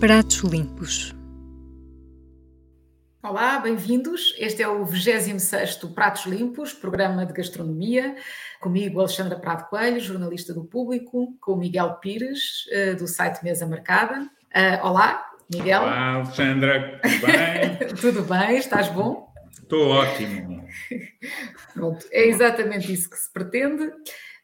[0.00, 1.12] Pratos Limpos.
[3.20, 4.32] Olá, bem-vindos.
[4.38, 8.14] Este é o 26º Pratos Limpos, programa de gastronomia.
[8.60, 13.66] Comigo, Alexandra Prado Coelho, jornalista do Público, com o Miguel Pires, eh, do site Mesa
[13.66, 14.20] Marcada.
[14.54, 15.82] Uh, olá, Miguel.
[15.82, 17.88] Olá, Alexandra, tudo bem?
[18.00, 19.28] tudo bem, estás bom?
[19.50, 20.64] Estou ótimo.
[21.74, 23.90] Pronto, é exatamente isso que se pretende.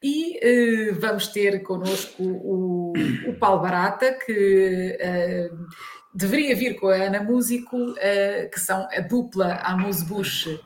[0.06, 2.92] E uh, vamos ter connosco o,
[3.26, 5.66] o Paulo Barata, que uh,
[6.12, 10.60] deveria vir com a Ana Músico, uh, que são a dupla Amuse Bush,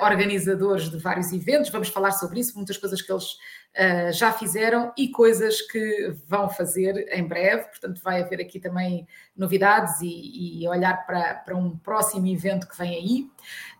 [0.00, 1.70] organizadores de vários eventos.
[1.70, 3.36] Vamos falar sobre isso, muitas coisas que eles
[4.16, 7.64] já fizeram e coisas que vão fazer em breve.
[7.64, 12.78] Portanto, vai haver aqui também novidades e, e olhar para, para um próximo evento que
[12.78, 13.30] vem aí.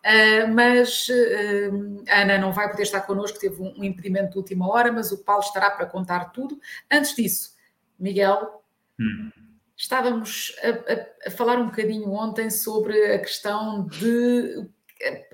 [0.05, 4.39] Uh, mas uh, a Ana não vai poder estar connosco, teve um, um, impedimento de
[4.39, 6.59] última hora, mas o Paulo estará para contar tudo.
[6.91, 7.55] Antes disso,
[7.99, 8.65] Miguel.
[8.99, 9.31] Hum.
[9.77, 14.69] Estávamos a, a, a falar um bocadinho ontem sobre a questão de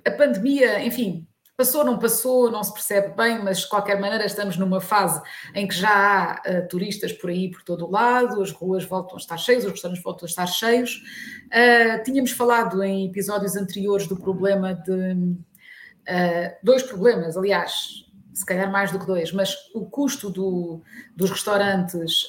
[0.04, 1.27] a pandemia, enfim,
[1.58, 5.20] Passou, não passou, não se percebe bem, mas de qualquer maneira estamos numa fase
[5.52, 9.16] em que já há uh, turistas por aí por todo o lado, as ruas voltam
[9.16, 11.02] a estar cheias, os restaurantes voltam a estar cheios.
[11.46, 15.14] Uh, tínhamos falado em episódios anteriores do problema de.
[15.14, 20.80] Uh, dois problemas, aliás, se calhar mais do que dois, mas o custo do,
[21.16, 22.28] dos restaurantes,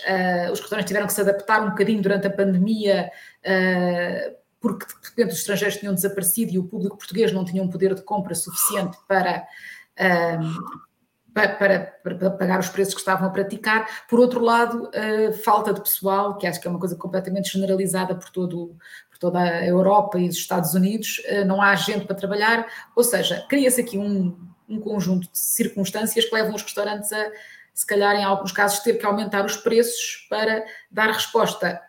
[0.52, 3.12] os restaurantes tiveram que se adaptar um bocadinho durante a pandemia
[4.60, 7.96] porque de repente os estrangeiros tinham desaparecido e o público português não tinha um poder
[7.96, 9.48] de compra suficiente para,
[11.34, 14.06] para, para, para, pagar os preços que estavam a praticar.
[14.10, 14.90] Por outro lado,
[15.44, 18.76] falta de pessoal, que acho que é uma coisa completamente generalizada por, todo,
[19.10, 23.04] por toda a Europa e os Estados Unidos, eh, não há gente para trabalhar, ou
[23.04, 27.32] seja, cria-se aqui um, um conjunto de circunstâncias que levam os restaurantes a,
[27.74, 31.82] se calhar, em alguns casos, ter que aumentar os preços para dar resposta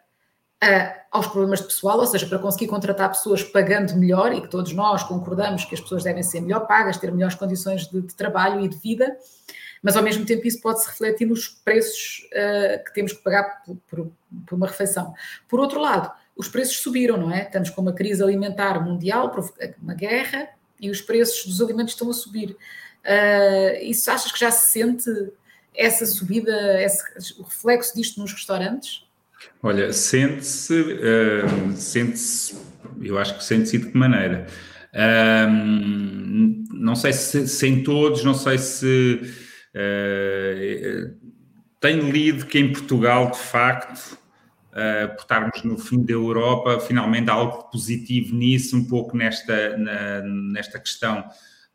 [0.63, 4.49] uh, aos problemas de pessoal, ou seja, para conseguir contratar pessoas pagando melhor e que
[4.49, 8.15] todos nós concordamos que as pessoas devem ser melhor pagas, ter melhores condições de, de
[8.15, 9.17] trabalho e de vida,
[9.83, 13.63] mas ao mesmo tempo isso pode se refletir nos preços uh, que temos que pagar
[13.65, 14.13] por, por,
[14.47, 15.15] por, uma refeição.
[15.49, 17.43] Por outro lado, os preços subiram, não é?
[17.45, 19.35] Estamos com uma crise alimentar mundial,
[19.83, 22.57] uma guerra, e os preços dos alimentos estão a subir.
[23.05, 25.11] Uh, isso achas que já se sente
[25.75, 27.03] essa subida, esse,
[27.39, 29.07] o reflexo disto nos restaurantes?
[29.63, 32.57] Olha, sente-se, uh, sente-se,
[33.03, 34.47] eu acho que sente-se de que maneira?
[36.73, 39.21] Não sei se, se, em todos, não sei se
[39.75, 41.31] uh,
[41.79, 44.19] tenho lido que em Portugal, de facto,
[44.73, 49.77] uh, por estarmos no fim da Europa, finalmente há algo positivo nisso, um pouco nesta,
[49.77, 51.25] na, nesta questão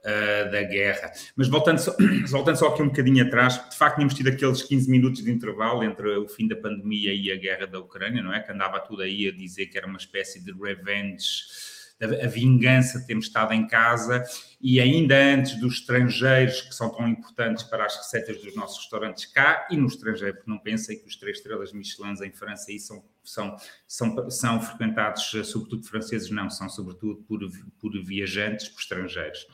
[0.06, 1.12] uh, da guerra.
[1.36, 1.96] Mas voltando só,
[2.30, 5.84] voltando só aqui um bocadinho atrás, de facto tínhamos tido aqueles 15 minutos de intervalo
[5.84, 8.40] entre o fim da pandemia e a guerra da Ucrânia, não é?
[8.40, 13.08] Que andava tudo aí a dizer que era uma espécie de revenge a vingança de
[13.08, 14.24] termos estado em casa
[14.60, 19.26] e ainda antes dos estrangeiros que são tão importantes para as receitas dos nossos restaurantes
[19.26, 22.80] cá e no estrangeiro, porque não pensem que os três estrelas Michelin em França aí
[22.80, 23.56] são, são,
[23.88, 27.40] são, são frequentados sobretudo franceses, não, são sobretudo por,
[27.80, 29.48] por viajantes, por estrangeiros.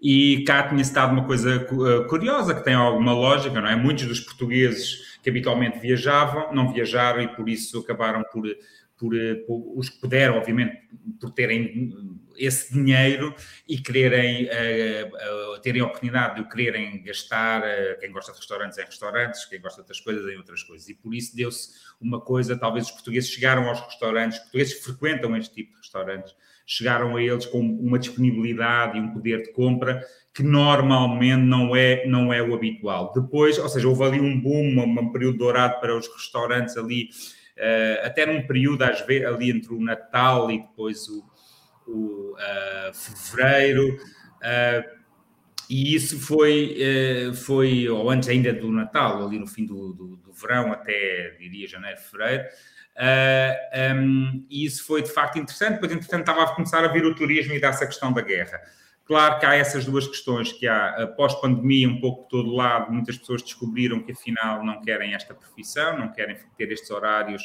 [0.00, 3.74] E cá tinha-se dado uma coisa eh, curiosa, que tem alguma lógica, não é?
[3.74, 8.44] Muitos dos portugueses que habitualmente viajavam, não viajaram e por isso acabaram por,
[8.96, 10.76] por, eh, por os que puderam, obviamente,
[11.20, 11.92] por terem
[12.38, 13.34] esse dinheiro
[13.68, 18.38] e quererem uh, uh, terem a oportunidade de o quererem gastar, uh, quem gosta de
[18.38, 20.88] restaurantes em restaurantes, quem gosta de outras coisas em outras coisas.
[20.88, 21.70] E por isso deu-se
[22.00, 26.34] uma coisa, talvez os portugueses chegaram aos restaurantes, os portugueses frequentam este tipo de restaurantes,
[26.70, 32.06] chegaram a eles com uma disponibilidade e um poder de compra que normalmente não é,
[32.06, 33.10] não é o habitual.
[33.14, 37.08] Depois, ou seja, houve ali um boom, um, período dourado para os restaurantes ali,
[37.56, 41.24] uh, até num período, às vezes, ali entre o Natal e depois o,
[41.86, 43.96] o uh, fevereiro.
[43.96, 44.98] Uh,
[45.70, 46.78] e isso foi,
[47.44, 51.68] foi, ou antes ainda do Natal, ali no fim do, do, do verão, até diria
[51.68, 52.44] janeiro, fevereiro,
[52.98, 56.88] Uh, ah, um, e isso foi de facto interessante, pois entretanto estava a começar a
[56.88, 58.60] vir o turismo e dessa questão da guerra.
[59.04, 63.16] Claro que há essas duas questões que há, pós-pandemia, um pouco de todo lado, muitas
[63.16, 67.42] pessoas descobriram que afinal não querem esta profissão, não querem ter estes horários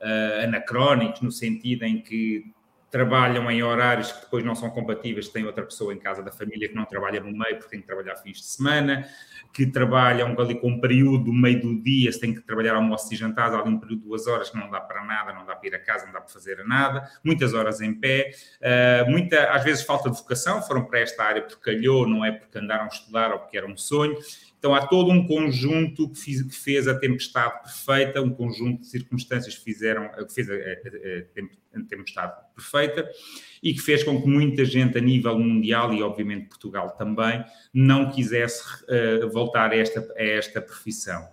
[0.00, 2.44] uh, anacrónicos, no sentido em que
[2.92, 6.68] trabalham em horários que depois não são compatíveis, tem outra pessoa em casa da família
[6.68, 9.08] que não trabalha no meio porque tem que trabalhar fins de semana,
[9.50, 13.12] que trabalham ali com um período no meio do dia, se tem que trabalhar almoço
[13.12, 15.56] e jantar, ali um período de duas horas que não dá para nada, não dá
[15.56, 18.30] para ir a casa, não dá para fazer nada, muitas horas em pé,
[18.60, 22.30] uh, muita, às vezes falta de vocação, foram para esta área porque calhou, não é
[22.30, 24.16] porque andaram a estudar ou porque era um sonho,
[24.62, 28.86] Então há todo um conjunto que, fiz, que fez a tempestade perfeita, um conjunto de
[28.86, 33.10] circunstâncias que fizeram, que fez a, a, a tempestade perfeita
[33.60, 37.44] e que fez com que muita gente a nível mundial e obviamente Portugal também
[37.74, 41.26] não quisesse uh, voltar a esta, a esta profissão.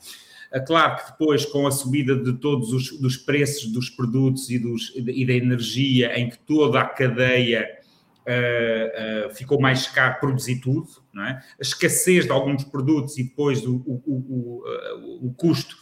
[0.51, 4.57] É claro que depois, com a subida de todos os dos preços dos produtos e,
[4.57, 7.78] dos, e da energia, em que toda a cadeia
[8.27, 11.31] uh, uh, ficou mais caro produzir tudo, não é?
[11.31, 15.75] a escassez de alguns produtos e depois o, o, o, uh, o custo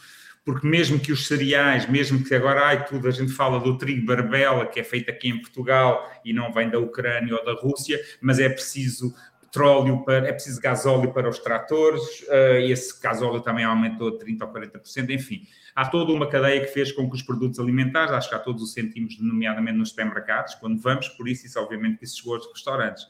[0.48, 4.06] porque mesmo que os cereais, mesmo que agora ai, tudo a gente fala do trigo
[4.06, 8.00] barbela, que é feito aqui em Portugal e não vem da Ucrânia ou da Rússia,
[8.18, 9.14] mas é preciso
[9.50, 14.48] petróleo, para, é preciso gasóleo para os tratores, uh, esse gasóleo também aumentou 30% ou
[14.48, 15.42] 40%, enfim.
[15.74, 18.62] Há toda uma cadeia que fez com que os produtos alimentares, acho que há todos
[18.62, 23.06] os sentimos, nomeadamente nos supermercados, quando vamos, por isso, isso obviamente isso chegou aos restaurantes.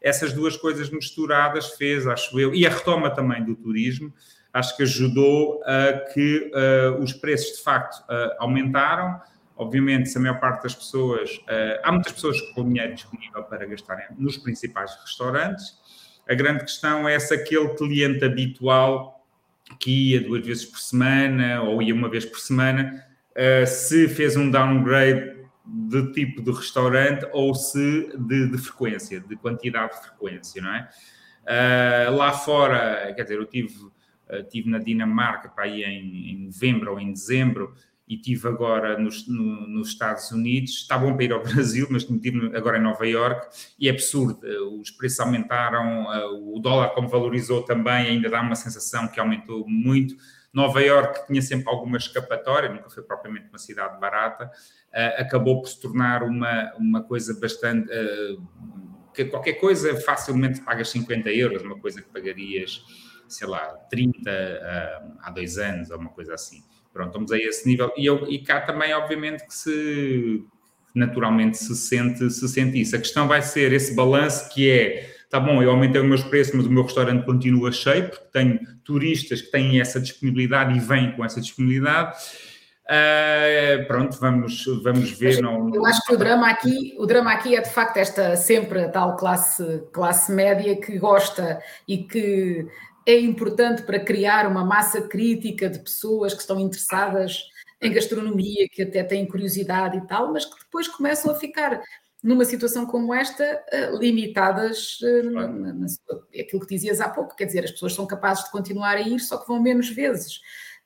[0.00, 4.12] Essas duas coisas misturadas fez, acho eu, e a retoma também do turismo,
[4.52, 9.20] acho que ajudou a que uh, os preços de facto uh, aumentaram,
[9.58, 13.66] Obviamente, se a maior parte das pessoas, uh, há muitas pessoas com dinheiro disponível para
[13.66, 15.76] gastarem nos principais restaurantes.
[16.28, 19.26] A grande questão é se aquele cliente habitual
[19.80, 24.36] que ia duas vezes por semana ou ia uma vez por semana, uh, se fez
[24.36, 30.62] um downgrade de tipo de restaurante ou se de, de frequência, de quantidade de frequência,
[30.62, 30.88] não é?
[31.42, 36.46] Uh, lá fora, quer dizer, eu tive, uh, tive na Dinamarca para ir em, em
[36.46, 37.74] novembro ou em dezembro
[38.08, 40.72] e tive agora nos, no, nos Estados Unidos.
[40.72, 43.46] Está bom para ir ao Brasil, mas tive agora em Nova York
[43.78, 44.40] e é absurdo.
[44.42, 49.20] Eh, os preços aumentaram, eh, o dólar, como valorizou também, ainda dá uma sensação que
[49.20, 50.16] aumentou muito.
[50.52, 54.50] Nova York tinha sempre alguma escapatória, nunca foi propriamente uma cidade barata,
[54.90, 57.88] eh, acabou por se tornar uma, uma coisa bastante.
[59.14, 62.82] que qualquer coisa facilmente pagas 50 euros, uma coisa que pagarias,
[63.26, 64.30] sei lá, 30
[65.20, 66.62] há dois anos, ou uma coisa assim.
[66.98, 67.92] Pronto, estamos a esse nível.
[67.96, 70.44] E, eu, e cá também, obviamente, que se
[70.92, 72.96] naturalmente se sente, se sente isso.
[72.96, 76.54] A questão vai ser esse balanço que é, tá bom, eu aumentei os meus preços,
[76.54, 81.12] mas o meu restaurante continua cheio, porque tenho turistas que têm essa disponibilidade e vêm
[81.12, 82.16] com essa disponibilidade.
[82.90, 85.40] Uh, pronto, vamos, vamos ver.
[85.40, 88.80] Não, eu acho que o drama aqui, o drama aqui é de facto esta sempre
[88.80, 92.66] a tal classe, classe média que gosta e que
[93.08, 97.42] é importante para criar uma massa crítica de pessoas que estão interessadas
[97.80, 101.80] em gastronomia, que até têm curiosidade e tal, mas que depois começam a ficar
[102.22, 105.86] numa situação como esta, eh, limitadas eh, na, na, na,
[106.38, 109.20] aquilo que dizias há pouco, quer dizer, as pessoas são capazes de continuar a ir,
[109.20, 110.40] só que vão menos vezes.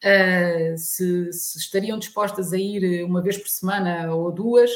[0.05, 4.69] Uh, se, se, estariam dispostas a ir uma vez por semana ou duas,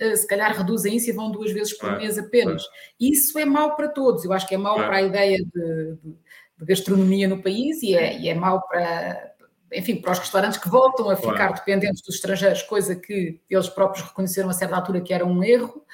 [0.00, 2.62] uh, se calhar reduzem isso e vão duas vezes por mês apenas.
[3.00, 6.16] Isso é mau para todos, eu acho que é mau para a ideia de, de
[6.58, 9.34] de gastronomia no país e é, e é mau para,
[9.72, 11.54] enfim, para os restaurantes que voltam a ficar claro.
[11.54, 15.84] dependentes dos estrangeiros, coisa que eles próprios reconheceram a certa altura que era um erro.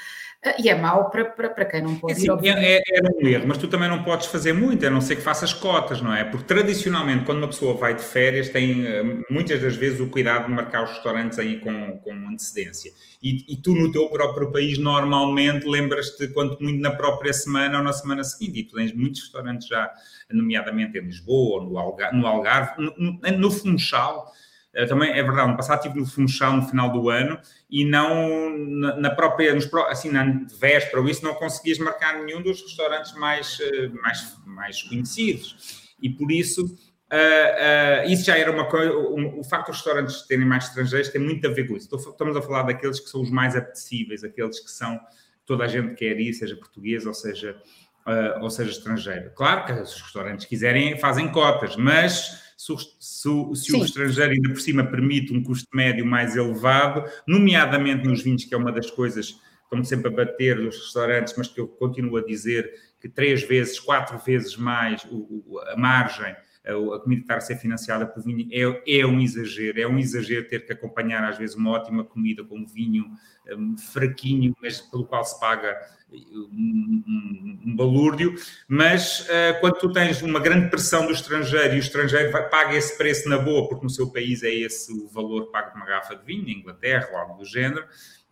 [0.42, 2.48] Ah, e é mau para, para, para quem não pode é, ir.
[2.48, 5.16] É, é, é, um erro, mas tu também não podes fazer muito, a não ser
[5.16, 6.25] que faças cotas, não é?
[6.25, 10.46] Porque tradicionalmente, quando uma pessoa vai de férias, tem ah, muitas das vezes o cuidado
[10.46, 12.90] de marcar os restaurantes aí com, com antecedência.
[13.22, 17.85] E, e tu, no teu próprio país, normalmente lembras-te, quanto muito na própria semana ou
[17.85, 18.61] na semana seguinte.
[18.61, 19.92] E tu tens muitos restaurantes já,
[20.30, 24.32] nomeadamente em Lisboa, no Algarve, no, Algarve, no, no, no Funchal
[24.73, 28.57] eh, também é verdade, no passado estive no Funchal no final do ano e não
[28.99, 33.59] na própria, nos, assim, na véspera ou isso, não conseguias marcar nenhum dos restaurantes mais,
[33.61, 35.91] eh, mais, mais conhecidos.
[36.00, 38.97] E por isso, uh, uh, isso já era uma coisa.
[38.97, 41.95] Um, o facto dos restaurantes terem mais estrangeiros tem muito a ver com isso.
[41.95, 44.99] Estamos a falar daqueles que são os mais apetecíveis, aqueles que são
[45.45, 47.61] toda a gente quer ir, seja português ou seja,
[48.07, 49.33] uh, ou seja estrangeiro.
[49.35, 54.61] Claro que os restaurantes quiserem fazem cotas, mas se, se, se o estrangeiro ainda por
[54.61, 59.31] cima permite um custo médio mais elevado, nomeadamente nos vinhos, que é uma das coisas
[59.31, 63.43] que estão sempre a bater nos restaurantes, mas que eu continuo a dizer que três
[63.43, 68.49] vezes, quatro vezes mais o, a margem a comida estar a ser financiada por vinho
[68.52, 72.45] é, é, um exagero, é um exagero ter que acompanhar às vezes uma ótima comida
[72.45, 73.07] com um vinho
[73.49, 75.79] um, fraquinho, mas pelo qual se paga
[76.12, 78.35] um, um, um balúrdio,
[78.69, 82.76] mas uh, quando tu tens uma grande pressão do estrangeiro e o estrangeiro vai, paga
[82.76, 85.87] esse preço na boa, porque no seu país é esse o valor pago de uma
[85.87, 87.87] garrafa de vinho, na Inglaterra algo do género,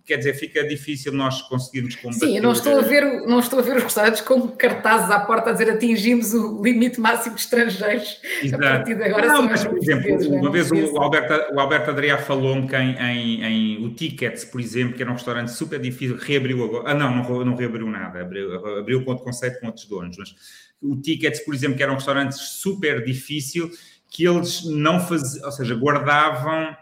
[0.08, 2.26] quer dizer, fica difícil nós conseguirmos combater.
[2.26, 5.20] Sim, eu não estou a ver, não estou a ver os restaurantes com cartazes à
[5.20, 8.18] porta a dizer atingimos o limite máximo de estrangeiros.
[8.42, 8.64] Exato.
[8.64, 11.90] A partir de agora não, mas, por exemplo, uma vez o, o, Alberto, o Alberto
[11.90, 15.78] Adriá falou-me que em, em, em, o Tickets, por exemplo, que era um restaurante super
[15.78, 16.90] difícil, reabriu agora.
[16.90, 20.34] Ah, não, não, não reabriu nada, abriu, abriu com outro conceito com outros donos, mas
[20.80, 23.70] o Tickets, por exemplo, que era um restaurante super difícil,
[24.10, 26.74] que eles não faziam, ou seja, guardavam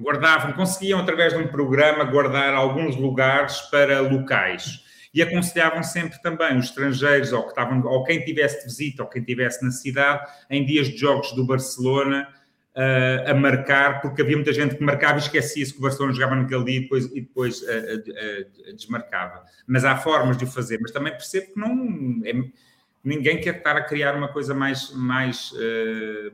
[0.00, 4.84] guardavam, conseguiam através de um programa guardar alguns lugares para locais.
[5.12, 9.08] E aconselhavam sempre também os estrangeiros ou que estavam ou quem tivesse de visita ou
[9.08, 12.28] quem tivesse na cidade em dias de jogos do Barcelona
[12.76, 16.36] uh, a marcar porque havia muita gente que marcava e esquecia-se que o Barcelona jogava
[16.36, 19.44] naquele dia e depois, e depois uh, uh, desmarcava.
[19.66, 22.32] Mas há formas de o fazer mas também percebo que não é,
[23.02, 25.52] ninguém quer estar a criar uma coisa mais mais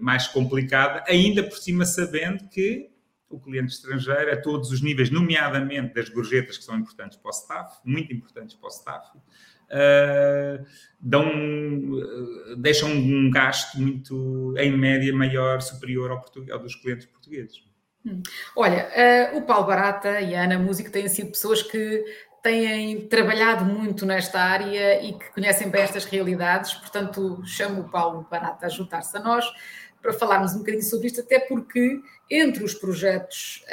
[0.00, 2.93] mais complicada ainda por cima sabendo que
[3.34, 7.32] o cliente estrangeiro a todos os níveis, nomeadamente das gorjetas que são importantes para o
[7.32, 10.64] staff, muito importantes para o staff, uh,
[11.00, 17.62] dão, uh, deixam um gasto muito, em média, maior, superior ao, ao dos clientes portugueses.
[18.06, 18.22] Hum.
[18.54, 22.04] Olha, uh, o Paulo Barata e a Ana Música têm sido pessoas que
[22.42, 28.28] têm trabalhado muito nesta área e que conhecem bem estas realidades, portanto, chamo o Paulo
[28.30, 29.46] Barata a juntar-se a nós
[30.04, 31.98] para falarmos um bocadinho sobre isto, até porque
[32.30, 33.64] entre os projetos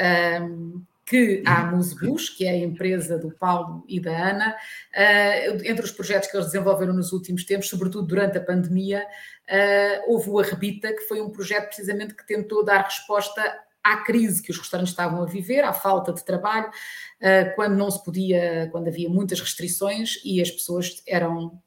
[0.41, 4.55] um, que a Musebus, que é a empresa do Paulo e da Ana,
[4.95, 10.09] uh, entre os projetos que eles desenvolveram nos últimos tempos, sobretudo durante a pandemia, uh,
[10.09, 13.43] houve o Arrebita, que foi um projeto precisamente que tentou dar resposta
[13.83, 17.91] à crise que os restaurantes estavam a viver, à falta de trabalho, uh, quando não
[17.91, 21.61] se podia, quando havia muitas restrições e as pessoas eram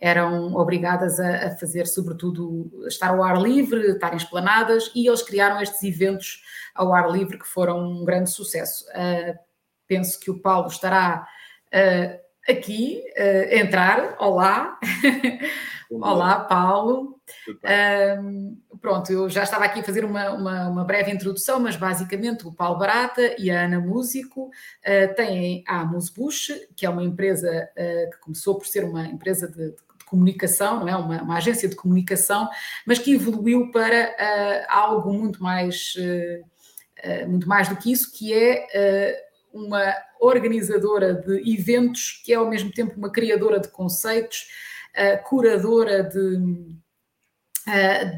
[0.00, 5.22] eram obrigadas a, a, fazer, sobretudo, estar ao ar livre, estar em esplanadas, e eles
[5.22, 6.42] criaram estes eventos
[6.74, 8.84] ao ar livre que foram um grande sucesso.
[8.90, 9.38] Uh,
[9.88, 11.26] penso que o Paulo estará
[11.68, 14.16] uh, aqui uh, a entrar.
[14.20, 14.78] Olá!
[15.88, 17.20] Olá, Paulo.
[18.80, 22.52] pronto, eu já estava aqui a fazer uma, uma, uma, breve introdução, mas basicamente o
[22.52, 24.50] Paulo Barata e a Ana Músico
[25.14, 29.85] têm a Musbush, que é uma empresa que começou por ser uma empresa de, de
[30.06, 30.96] comunicação, não é?
[30.96, 32.48] Uma, uma, agência de comunicação,
[32.86, 38.32] mas que evoluiu para uh, algo muito mais, uh, muito mais do que isso, que
[38.32, 38.66] é
[39.52, 44.46] uma organizadora de eventos, que é ao mesmo tempo uma criadora de conceitos,
[45.24, 46.38] curadora de,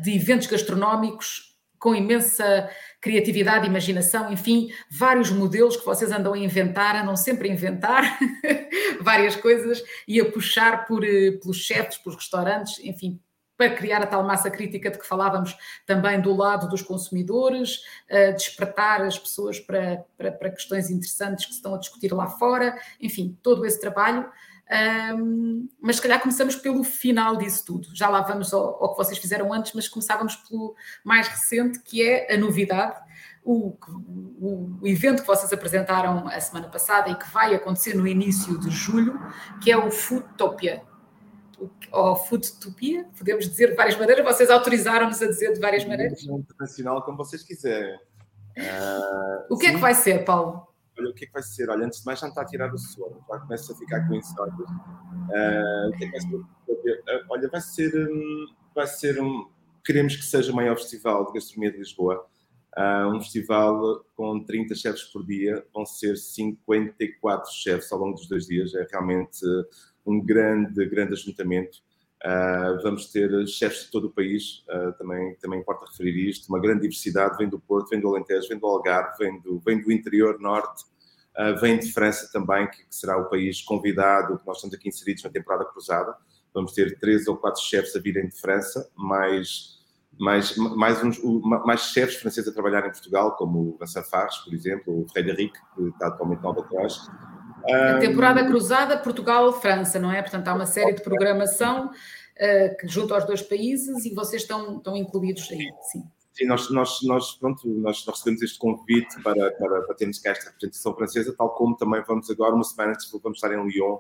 [0.03, 6.97] de eventos gastronómicos com imensa criatividade, imaginação, enfim, vários modelos que vocês andam a inventar,
[6.97, 8.19] andam sempre a inventar
[9.01, 13.21] várias coisas e a puxar por, eh, pelos chefes, pelos restaurantes, enfim,
[13.59, 18.33] para criar a tal massa crítica de que falávamos também do lado dos consumidores, uh,
[18.33, 22.79] despertar as pessoas para, para, para, questões interessantes que se estão a discutir lá fora,
[23.01, 24.31] enfim, todo esse trabalho.
[24.71, 27.89] Um, mas se calhar começamos pelo final disso tudo.
[27.95, 32.07] Já lá vamos ao, ao, que vocês fizeram antes, mas começávamos pelo mais recente, que
[32.07, 33.01] é a novidade,
[33.43, 38.07] o, o, o, evento que vocês apresentaram a semana passada e que vai acontecer no
[38.07, 39.19] início de julho,
[39.63, 40.83] que é o Foodtopia.
[41.91, 46.23] Ou Foodtopia, podemos dizer de várias maneiras, vocês autorizaram-nos a dizer de várias maneiras?
[46.23, 47.97] Internacional, como vocês quiserem.
[48.59, 49.73] Uh, o que sim.
[49.73, 50.68] é que vai ser, Paulo?
[50.99, 51.69] Olha, o que é que vai ser?
[51.71, 54.15] Olha, antes de mais já está a tirar o sono, já começa a ficar com
[54.15, 54.59] insólios.
[54.59, 56.37] Uh, o que é que vai ser?
[56.37, 59.49] Uh, olha, vai ser, um, vai ser um,
[59.85, 62.27] queremos que seja o maior festival de gastronomia de Lisboa.
[62.77, 68.29] Uh, um festival com 30 chefes por dia, vão ser 54 chefes ao longo dos
[68.29, 69.41] dois dias, é realmente
[70.07, 71.79] um grande, grande ajuntamento.
[72.25, 76.59] Uh, vamos ter chefes de todo o país, uh, também, também importa referir isto, uma
[76.59, 79.93] grande diversidade, vem do Porto, vem do Alentejo, vem do Algarve, vem do, vem do
[79.93, 80.85] interior norte,
[81.39, 85.23] uh, vem de França também, que, que, será o país convidado, nós estamos aqui inseridos
[85.23, 86.13] na temporada cruzada.
[86.53, 89.79] Vamos ter três ou quatro chefes a virem de França, mais,
[90.19, 91.21] mais, mais, uns,
[91.65, 95.53] mais chefes franceses a trabalhar em Portugal, como o Vincent Fares, por exemplo, o Frederic,
[95.77, 97.09] que está atualmente no Albatroz.
[97.71, 100.23] A temporada cruzada Portugal-França, não é?
[100.23, 104.79] Portanto, há uma série de programação uh, que junto aos dois países e vocês estão,
[104.79, 106.05] estão incluídos aí, sim.
[106.33, 110.31] Sim, nós, nós, nós, pronto, nós, nós recebemos este convite para, para, para termos cá
[110.31, 113.99] esta representação francesa, tal como também vamos agora, uma semana antes, vamos estar em Lyon,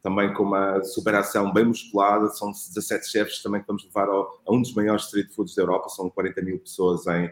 [0.00, 4.54] também com uma superação bem musculada, são 17 chefes também que vamos levar ao, a
[4.54, 7.28] um dos maiores street foods da Europa, são 40 mil pessoas em,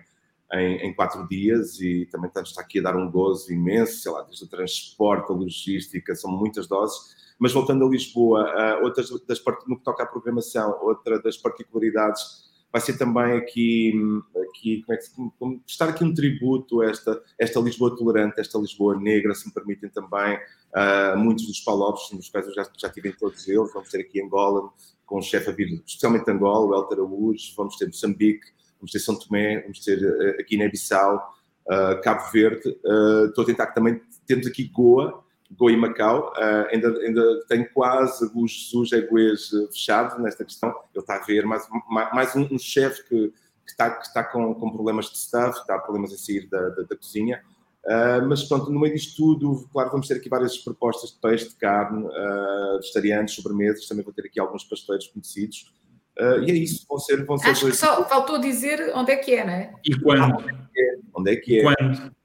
[0.53, 4.23] em, em, quatro dias e também estamos aqui a dar um gozo imenso, sei lá,
[4.23, 7.17] desde o transporte, a logística, são muitas doses.
[7.39, 12.49] Mas voltando a Lisboa, uh, outras das, no que toca à programação, outra das particularidades
[12.73, 13.93] vai ser também aqui,
[14.51, 18.59] aqui como é que, como, prestar aqui um tributo a esta, esta Lisboa tolerante, esta
[18.59, 22.91] Lisboa negra, se me permitem também, uh, muitos dos palopes, nos quais eu já, já
[22.91, 24.71] tive em todos eles, vamos ter aqui Angola,
[25.07, 28.47] com o chefe a vir, especialmente Angola, o Elter Araújo, vamos ter Moçambique,
[28.79, 31.35] vamos ter São Tomé, vamos ter uh, Guiné-Bissau,
[31.67, 36.33] uh, Cabo Verde, uh, estou a tentar que também temos aqui Goa, Goa e Macau,
[36.71, 41.67] ainda, ainda tenho quase o Jesus Eguês fechado nesta questão, ele está a ver mais,
[41.89, 43.29] mais um, um chefe que,
[43.65, 46.83] que, está, que está com, com problemas de staff, está problemas a sair da, da,
[46.83, 47.43] da cozinha,
[47.89, 51.49] Uh, mas pronto, no meio disto tudo, claro, vamos ter aqui várias propostas de peixe,
[51.49, 55.73] de carne, uh, vegetarianos, sobremesas, também vou ter aqui alguns pasteiros conhecidos.
[56.21, 57.25] Uh, e é isso, vão ser.
[57.25, 59.73] Vão ser Acho que só faltou dizer onde é que é, não é?
[59.85, 60.23] E quando?
[60.23, 60.59] Ah,
[61.15, 61.63] onde é que é?
[61.63, 62.19] Quando?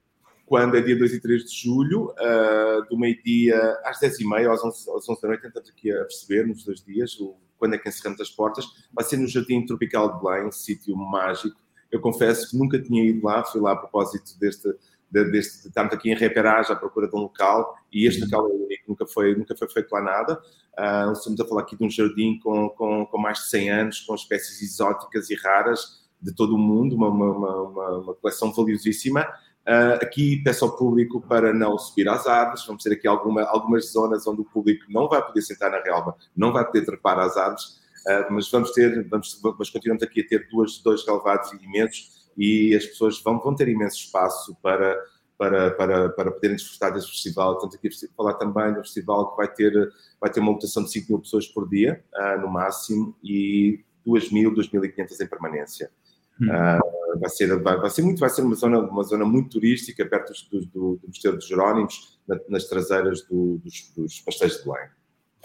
[0.45, 4.91] Quando é dia 2 e 3 de julho, uh, do meio-dia às 10h30, às 11,
[4.97, 7.87] às 11 da noite, estamos aqui a perceber nos dois dias o, quando é que
[7.87, 8.65] encerramos as portas.
[8.91, 11.59] Vai ser no Jardim Tropical de Belém, sítio mágico.
[11.91, 14.67] Eu confesso que nunca tinha ido lá, fui lá a propósito deste,
[15.13, 18.51] de, deste, estamos aqui em reperagem à procura de um local e este local é
[18.51, 20.41] único, nunca foi, nunca foi feito lá nada.
[20.73, 23.99] Uh, estamos a falar aqui de um jardim com, com, com, mais de 100 anos,
[24.01, 29.21] com espécies exóticas e raras de todo o mundo, uma, uma, uma, uma coleção valiosíssima.
[29.67, 33.91] Uh, aqui peço ao público para não subir às árvores, vamos ter aqui alguma, algumas
[33.91, 37.37] zonas onde o público não vai poder sentar na relva, não vai poder trepar às
[37.37, 42.22] árvores, uh, mas vamos ter, vamos, mas continuamos aqui a ter duas, dois relevados imensos
[42.37, 44.97] e as pessoas vão, vão ter imenso espaço para
[45.37, 47.53] para, para, para poderem desfrutar desse festival.
[47.53, 50.91] Estamos aqui a falar também do festival que vai ter, vai ter uma lotação de
[50.91, 55.91] 5 mil pessoas por dia, uh, no máximo, e 2 mil, 2.500 em permanência.
[56.39, 56.47] Hum.
[56.47, 60.05] Uh, vai, ser, vai, vai, ser muito, vai ser uma zona, uma zona muito turística,
[60.05, 64.63] perto do, do, do Mosteiro dos Jerónimos, na, nas traseiras do, dos, dos pastéis de
[64.63, 64.87] Belém.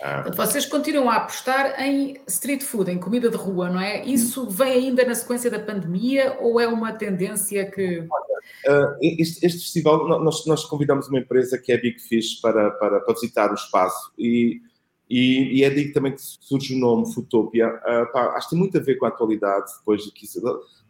[0.00, 0.30] Ah.
[0.30, 4.04] Vocês continuam a apostar em street food, em comida de rua, não é?
[4.04, 8.00] Isso vem ainda na sequência da pandemia ou é uma tendência que.
[8.00, 13.00] Uh, este, este, festival, nós, nós, convidamos uma empresa que é Big Fish para, para,
[13.00, 14.62] para visitar o espaço e,
[15.10, 17.68] e, e, é daí também que surge o nome Futopia.
[17.68, 20.12] Uh, pá, acho que tem muito a ver com a atualidade, depois, de,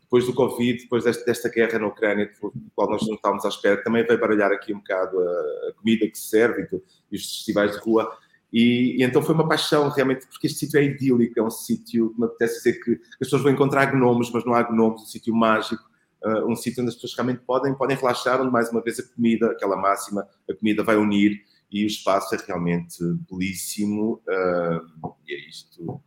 [0.02, 3.48] depois do Covid, depois desta, desta guerra na Ucrânia, do qual nós não estávamos à
[3.48, 6.76] espera, também vai baralhar aqui um bocado a, comida que se serve e,
[7.12, 8.10] e os festivais de rua.
[8.52, 12.13] E, e, então foi uma paixão realmente, porque este sítio é idílico, é um sítio
[12.15, 15.06] que me apetece dizer que as pessoas vão encontrar gnomos, mas não há gnomos, um
[15.06, 15.82] sítio mágico,
[16.25, 19.02] uh, um sítio onde as pessoas realmente podem, podem relaxar, onde mais uma vez a
[19.15, 22.99] comida, aquela máxima, a comida vai unir e o espaço é realmente
[23.30, 24.23] belíssimo.
[24.26, 26.02] Uh, e é isto, uh,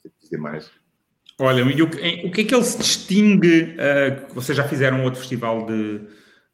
[0.00, 0.70] sei dizer mais.
[1.38, 3.74] Olha, o, o, que é que ele se distingue?
[3.74, 6.00] Uh, vocês já fizeram outro festival de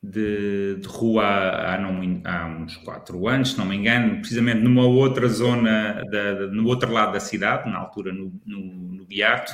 [0.02, 4.86] de, de rua há, não, há, uns quatro anos, se não me engano, precisamente numa
[4.86, 8.60] outra zona, da, da, no outro lado da cidade, na altura no, no,
[8.94, 9.52] no Beato.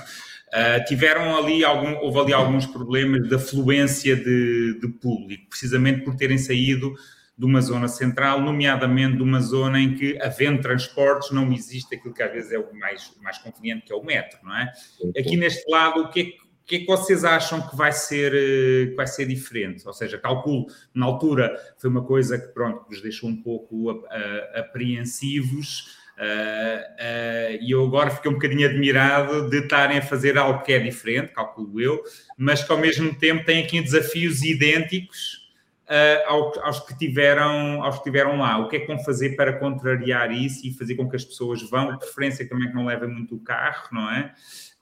[0.49, 6.15] Uh, tiveram ali algum, houve ali alguns problemas de afluência de, de, público, precisamente por
[6.15, 6.95] terem saído
[7.37, 12.15] de uma zona central, nomeadamente de uma zona em que, havendo transportes, não existe aquilo
[12.15, 14.73] que às vezes é o mais, mais conveniente, que é o metro, não é?
[15.19, 17.93] Aqui neste lado, o que é que o que é que vocês acham que vai
[17.93, 19.87] ser, eh, que vai ser diferente?
[19.87, 24.05] Ou seja, calculo, na altura foi uma coisa que, pronto, nos deixou um pouco
[24.53, 30.65] apreensivos uh, uh, e eu agora fiquei um bocadinho admirado de estarem a fazer algo
[30.65, 32.03] que é diferente, calculo eu,
[32.37, 35.46] mas que ao mesmo tempo tem aqui desafios idênticos
[35.89, 38.59] uh, aos, que tiveram, aos que tiveram lá.
[38.59, 41.63] O que é que vão fazer para contrariar isso e fazer com que as pessoas
[41.69, 44.35] vão, de preferência também que não levem muito o carro, não é?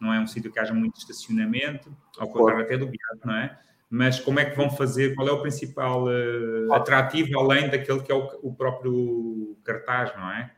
[0.04, 3.58] não é um sítio que haja muito estacionamento, ao contrário até do Beato, não é?
[3.88, 5.14] Mas como é que vão fazer?
[5.14, 10.30] Qual é o principal uh, atrativo, além daquele que é o, o próprio cartaz, não
[10.30, 10.50] é?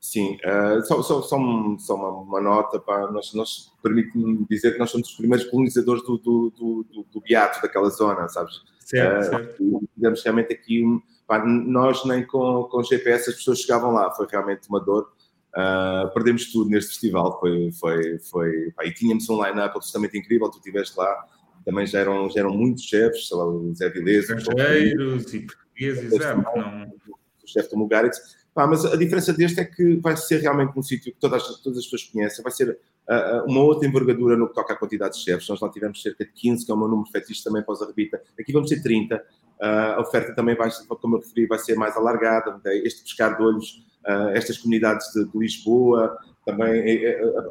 [0.00, 1.38] Sim, uh, só, só, só,
[1.78, 6.02] só uma, uma, nota, para nós, nós permite-me dizer que nós somos os primeiros colonizadores
[6.02, 8.62] do, do, do, do Beato, daquela zona, sabes?
[8.90, 9.88] Certo, uh, certo.
[9.96, 10.82] Digamos realmente aqui,
[11.26, 15.08] pá, nós nem com, com GPS as pessoas chegavam lá, foi realmente uma dor
[15.50, 20.48] Uh, perdemos tudo neste festival, foi, foi, foi pá, e tínhamos um line-up absolutamente incrível,
[20.48, 21.26] tu estiveste lá,
[21.64, 26.12] também já eram, já eram muitos chefes, sei lá, o Zé Vilés, estrangeiros e portugueses,
[26.12, 26.84] exato, não...
[26.84, 30.82] o chefe do Mugaritz, pá, mas a diferença deste é que vai ser realmente um
[30.82, 34.54] sítio que todas, todas as pessoas conhecem, vai ser uh, uma outra envergadura no que
[34.54, 37.10] toca à quantidade de chefes, nós lá tivemos cerca de 15, que é meu número
[37.10, 40.70] fetiche também para os Arrebita, aqui vamos ter 30, uh, a oferta também vai,
[41.00, 45.24] como eu referi, vai ser mais alargada, este pescar de olhos uh, estas comunidades de,
[45.24, 47.02] de Lisboa, também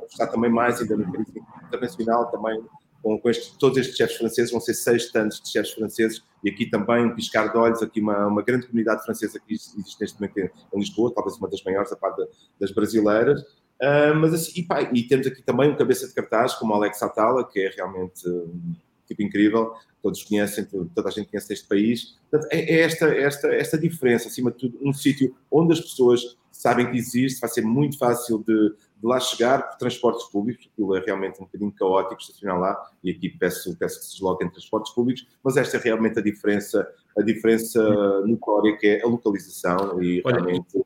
[0.07, 1.25] está também mais ainda no
[1.67, 2.61] internacional, também
[3.01, 6.69] com, com todos estes chefes franceses, vão ser seis stands de chefes franceses, e aqui
[6.69, 10.37] também um piscar de olhos, aqui uma, uma grande comunidade francesa que existe neste momento
[10.39, 12.27] em, Lisboa, talvez uma das maiores, a parte
[12.59, 13.43] das brasileiras,
[13.81, 17.01] Uh, mas assim, e, pá, e, temos aqui também um cabeça de cartaz como Alex
[17.01, 18.75] Atala, que é realmente um,
[19.07, 19.73] tipo incrível,
[20.03, 22.17] todos conhecem, toda a gente conhece este país.
[22.29, 26.37] Portanto, é, é esta, esta, esta diferença, acima de tudo, um sítio onde as pessoas
[26.51, 30.95] sabem que existe, vai ser muito fácil de, de lá chegar por transportes públicos, aquilo
[30.95, 34.51] é realmente um bocadinho caótico estacionar lá, e aqui peço, peço que se desloquem em
[34.51, 37.81] transportes públicos, mas esta é realmente a diferença, a diferença
[38.25, 40.83] notória que é a localização e Olha, realmente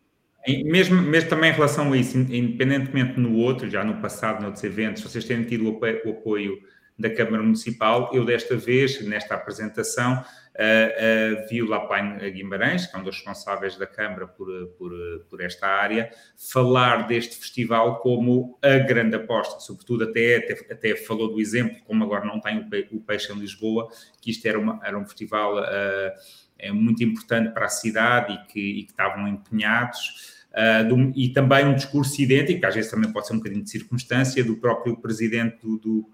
[0.66, 5.02] mesmo, mesmo também em relação a isso, independentemente no outro, já no passado, noutros eventos,
[5.02, 6.58] vocês terem tido o apoio
[7.00, 10.24] da Câmara Municipal, eu desta vez, nesta apresentação,
[10.56, 14.92] uh, uh, vi o Lapain Guimarães, que é um dos responsáveis da Câmara por, por,
[15.30, 21.32] por, esta área, falar deste festival como a grande aposta, sobretudo até, até, até falou
[21.32, 22.60] do exemplo, como agora não tem
[22.92, 23.90] o, Peixe em Lisboa,
[24.22, 28.80] que isto era, uma, era um festival uh, muito importante para a cidade e que,
[28.80, 30.34] e que estavam empenhados.
[30.54, 33.72] Uh, do, e também um discurso idêntico, às vezes também pode ser um bocadinho de
[33.72, 36.10] circunstância, do próprio presidente do, do,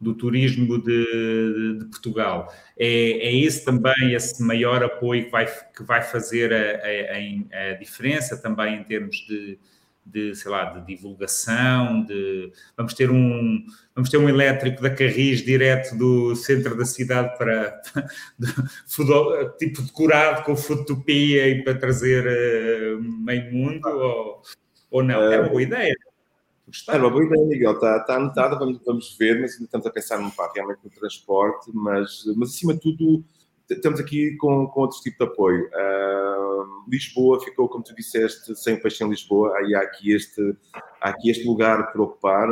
[0.00, 2.52] do turismo de, de, Portugal.
[2.78, 7.74] É, é esse também, esse maior apoio que vai, que vai fazer a, a, a
[7.74, 9.58] diferença também em termos de,
[10.04, 15.42] de, sei lá, de divulgação, de vamos ter um vamos ter um elétrico da Carris
[15.42, 17.80] direto do centro da cidade para
[18.38, 24.42] de, tipo decorado com fotopia e para trazer uh, meio mundo ou,
[24.90, 25.22] ou não?
[25.22, 25.94] Era uma boa ideia.
[26.88, 27.72] Era uma boa ideia, Miguel.
[27.72, 30.90] Está, está anotada, vamos, vamos ver, mas ainda estamos a pensar no, pá, realmente no
[30.90, 33.24] transporte, mas, mas acima de tudo
[33.70, 35.68] estamos aqui com, com outro tipo de apoio.
[35.68, 40.56] Uh, Lisboa ficou, como tu disseste, sem o peixe em Lisboa, aí há aqui este,
[41.00, 42.48] há aqui este lugar para ocupar.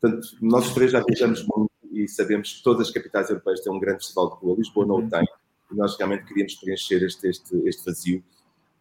[0.00, 3.80] Portanto, nós três já viajamos muito e sabemos que todas as capitais europeias têm um
[3.80, 4.56] grande festival de rua.
[4.58, 5.24] Lisboa não o tem
[5.72, 8.22] e nós realmente queríamos preencher este, este, este vazio.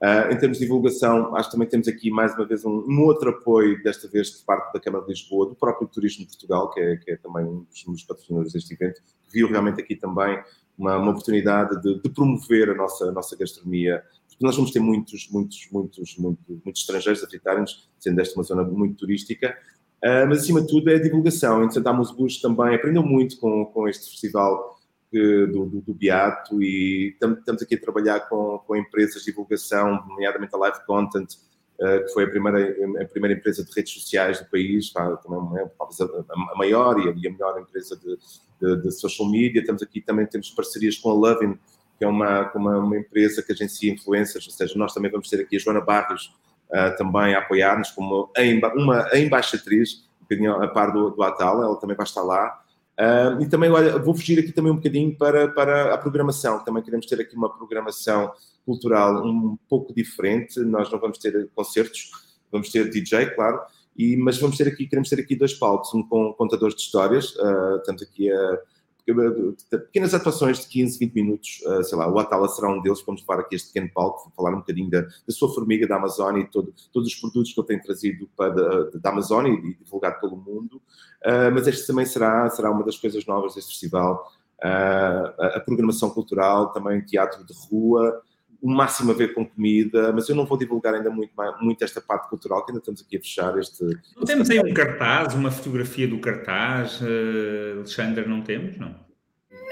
[0.03, 3.05] Uh, em termos de divulgação, acho que também temos aqui mais uma vez um, um,
[3.05, 6.69] outro apoio, desta vez de parte da Câmara de Lisboa, do próprio Turismo de Portugal,
[6.71, 10.43] que é, que é também um dos, patrocinadores deste evento, que viu realmente aqui também
[10.77, 14.81] uma, uma oportunidade de, de, promover a nossa, a nossa gastronomia, porque nós vamos ter
[14.81, 19.57] muitos, muitos, muitos, muitos, estrangeiros a visitarem-nos, sendo esta uma zona muito turística,
[20.03, 21.63] uh, mas acima de tudo é a divulgação.
[21.63, 24.72] Em Santa Bush também aprendeu muito com, com este festival
[25.13, 30.03] que, do, do, do, Beato e estamos aqui a trabalhar com, com empresas de divulgação,
[30.07, 31.35] nomeadamente a Live Content,
[31.79, 36.57] uh, que foi a primeira, a primeira empresa de redes sociais do país, é a,
[36.57, 38.17] maior e a, melhor empresa de,
[38.59, 39.63] de, de, social media.
[39.63, 41.59] Temos aqui também temos parcerias com a Lovin,
[41.99, 45.41] que é uma, uma, uma, empresa que agencia influencers, ou seja, nós também vamos ter
[45.41, 46.33] aqui a Joana Barrios
[46.69, 48.31] uh, também a apoiar-nos como
[48.75, 52.62] uma embaixatriz, um bocadinho a par do, do ela também vai estar lá.
[52.99, 56.63] Uh, e também, olha, vou fugir aqui também um bocadinho para, para a programação.
[56.63, 58.31] Também queremos ter aqui uma programação
[58.65, 60.59] cultural um pouco diferente.
[60.59, 62.11] Nós não vamos ter concertos,
[62.51, 63.59] vamos ter DJ, claro,
[63.97, 67.35] e, mas vamos ter aqui, queremos ter aqui dois palcos, um com contadores de histórias,
[67.35, 68.59] uh, aqui a
[69.69, 73.21] pequenas atuações de 15, 20 minutos, uh, sei lá, o Atala será um deles, vamos
[73.21, 76.47] levar aqui este pequeno palco, falar um bocadinho da, da sua formiga da Amazônia e
[76.47, 80.37] todo, todos os produtos que ele tem trazido para, da, da Amazônia e divulgado pelo
[80.37, 80.75] mundo,
[81.25, 84.31] uh, mas este também será, será uma das coisas novas deste festival,
[84.63, 88.21] uh, a, a programação cultural, também teatro de rua,
[88.63, 91.99] o máximo a ver com comida, mas eu não vou divulgar ainda muito, muito esta
[91.99, 93.83] parte cultural, que ainda estamos aqui a fechar este.
[93.83, 98.95] Não este temos aí um cartaz, uma fotografia do cartaz, uh, Alexandre, não temos, não?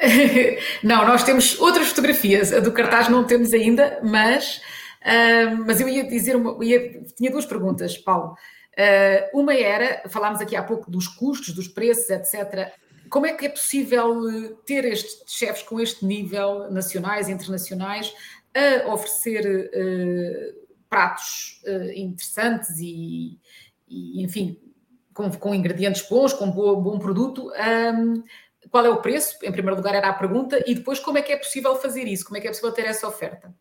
[0.84, 4.58] não, nós temos outras fotografias, a do cartaz não temos ainda, mas,
[5.04, 8.36] uh, mas eu ia dizer, uma, ia, tinha duas perguntas, Paulo.
[8.78, 12.74] Uh, uma era, falámos aqui há pouco dos custos, dos preços, etc.
[13.10, 18.14] Como é que é possível ter estes chefes com este nível, nacionais e internacionais,
[18.54, 23.40] a oferecer uh, pratos uh, interessantes e,
[23.88, 24.60] e, enfim,
[25.14, 27.50] com, com, ingredientes bons, com bom, bom produto.
[27.52, 28.24] Um,
[28.70, 29.38] qual é o preço?
[29.44, 32.26] Em primeiro lugar era a pergunta, e depois como é que é possível fazer isso?
[32.26, 33.54] Como é que é possível ter essa oferta?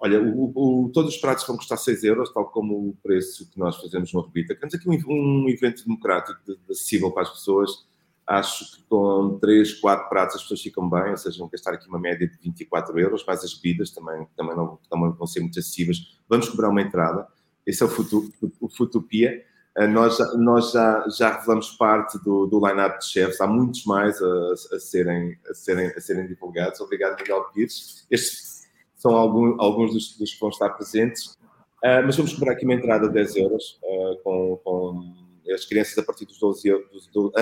[0.00, 3.58] Olha, o, o, todos os pratos vão custar 6 euros, tal como o preço que
[3.58, 4.54] nós fazemos no Rebita.
[4.54, 7.87] Temos aqui um, um evento democrático, de, de acessível para as pessoas
[8.28, 11.88] Acho que com 3, 4 pratos as pessoas ficam bem, ou seja, vão gastar aqui
[11.88, 15.58] uma média de 24 euros, mais as bebidas também, também, não, também vão ser muito
[15.58, 16.18] acessíveis.
[16.28, 17.26] Vamos cobrar uma entrada.
[17.66, 19.42] Esse é o, Futu, o Futopia.
[19.78, 24.20] Eh, nós, nós já, já revelamos parte do, do line-up de chefes, há muitos mais
[24.20, 26.80] a, a, serem, a, serem, a serem divulgados.
[26.80, 28.06] Obrigado, Miguel Pires.
[28.10, 31.38] Estes são algum, alguns dos, dos, que vão estar presentes.
[31.84, 35.96] Uh, mas vamos cobrar aqui uma entrada de 10 euros, uh, com, com as crianças
[35.98, 37.32] a partir dos 12 anos, do,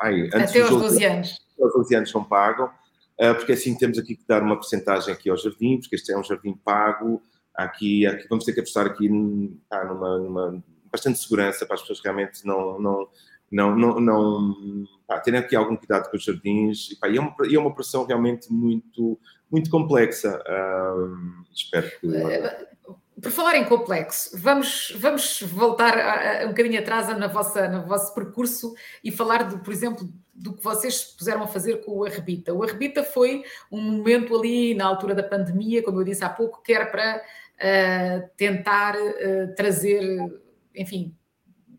[0.00, 1.38] ai, Até aos 12, 12 anos.
[1.60, 5.30] Aos 12 anos não pagam, uh, porque assim temos aqui que dar uma porcentagem aqui
[5.30, 7.22] ao jardim, porque este é um jardim pago,
[7.54, 9.08] aqui, aqui vamos ter que apostar aqui
[9.70, 13.08] ah, numa, numa, bastante segurança para as pessoas realmente não, não,
[13.50, 16.90] não, não, não pá, terem aqui algum cuidado com os jardins.
[16.90, 19.18] E, pá, e, é, uma, e é uma operação realmente muito,
[19.50, 20.42] muito complexa.
[21.52, 22.08] espero que.
[23.20, 27.86] Por falar em complexo, vamos, vamos voltar a, a, um bocadinho atrás na vossa, no
[27.86, 28.74] vosso percurso
[29.04, 32.52] e falar, de, por exemplo, do que vocês puseram a fazer com o Arrebita.
[32.52, 36.60] O Arrebita foi um momento ali na altura da pandemia, como eu disse há pouco,
[36.60, 37.22] que era para
[37.54, 40.02] uh, tentar uh, trazer,
[40.74, 41.16] enfim,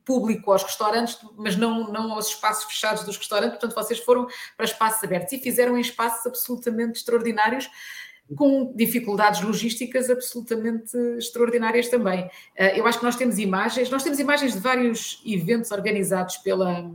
[0.05, 3.57] público aos restaurantes, mas não, não aos espaços fechados dos restaurantes.
[3.59, 7.69] Portanto, vocês foram para espaços abertos e fizeram em espaços absolutamente extraordinários
[8.33, 12.27] com dificuldades logísticas absolutamente extraordinárias também.
[12.55, 16.91] Eh, eu acho que nós temos imagens, nós temos imagens de vários eventos organizados pela,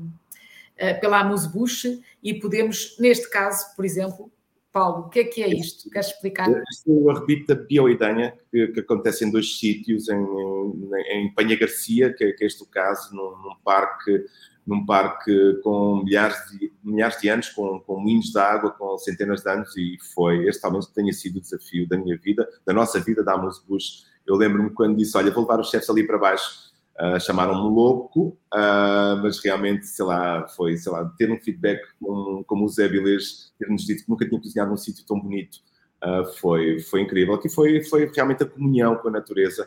[0.76, 4.30] eh, pela Amuse e podemos, neste caso, por exemplo,
[4.72, 5.90] Paulo, o que é que é isto?
[5.90, 6.48] Queres explicar?
[6.70, 11.34] Isto é o arrebito da Bioidanha, que, que acontece em dois sítios, em, em, em
[11.34, 14.24] Panha Garcia, que, que é este o caso, num, num parque
[14.66, 19.42] num parque com milhares de, milhares de anos, com, com moinhos de água, com centenas
[19.42, 23.00] de anos, e foi este talvez tenha sido o desafio da minha vida, da nossa
[23.00, 24.04] vida, da Amos Bush.
[24.26, 26.70] Eu lembro-me quando disse: Olha, vou levar os chefes ali para baixo.
[27.00, 32.44] Uh, chamaram-me louco, uh, mas realmente, sei lá, foi, sei lá, ter um feedback como,
[32.44, 35.60] como o Zé Vilês, ter-nos dito que nunca tinha cozinhado num sítio tão bonito,
[36.04, 37.34] uh, foi, foi incrível.
[37.34, 39.66] Aqui foi, foi realmente a comunhão com a natureza.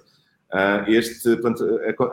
[0.54, 1.30] Uh, este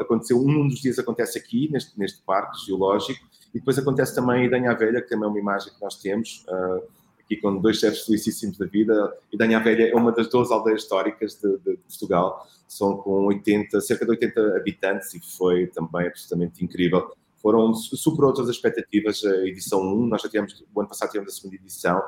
[0.00, 3.20] aconteceu, um dos dias acontece aqui, neste, neste parque geológico,
[3.54, 6.46] e depois acontece também em Danha Velha, que também é uma imagem que nós temos,
[6.48, 6.82] uh,
[7.22, 9.14] aqui com dois chefes felicíssimos da vida.
[9.30, 13.78] E Danha Velha é uma das 12 aldeias históricas de, de, Portugal, são com 80,
[13.82, 17.12] cerca de 80 habitantes, e foi também absolutamente incrível.
[17.42, 21.34] Foram, superou todas as expectativas a edição 1, nós já tivemos, o ano passado tivemos
[21.34, 22.02] a segunda edição,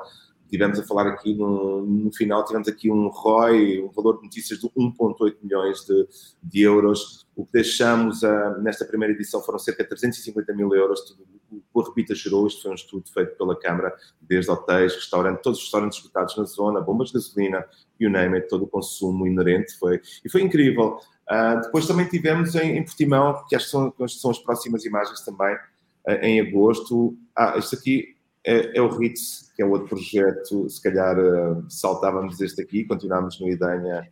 [0.53, 4.59] tivemos a falar aqui no, no, final, tivemos aqui um ROI, um valor de notícias
[4.59, 6.07] de 1,8 milhões de,
[6.43, 7.25] de, euros.
[7.35, 11.01] O que deixamos uh, nesta primeira edição foram cerca de 350 mil euros.
[11.01, 11.25] Tudo,
[11.73, 15.65] o Repita gerou, isto foi um estudo feito pela Câmara, desde hotéis, restaurantes, todos os
[15.65, 17.65] restaurantes esgotados na zona, bombas de gasolina,
[17.99, 19.75] you name it, todo o consumo inerente.
[19.79, 20.99] Foi, e foi incrível.
[21.31, 25.19] Uh, depois também tivemos em, em Portimão, que acho que são, são as próximas imagens
[25.21, 27.17] também, uh, em agosto.
[27.35, 28.13] Ah, isto aqui
[28.45, 33.39] é, é, o Ritz, que é outro projeto, se calhar uh, saltávamos este aqui, continuámos
[33.39, 34.07] no Idanha.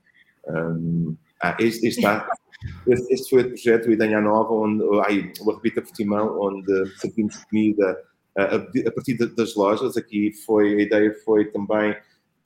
[0.47, 2.01] Um, ah, este, este.
[2.85, 7.43] Este, este, foi o projeto, o Idanha Nova, onde, ai, o Arrebita Portimão, onde servimos
[7.45, 7.97] comida
[8.37, 9.97] uh, a, partir das lojas.
[9.97, 11.95] Aqui foi, a ideia foi também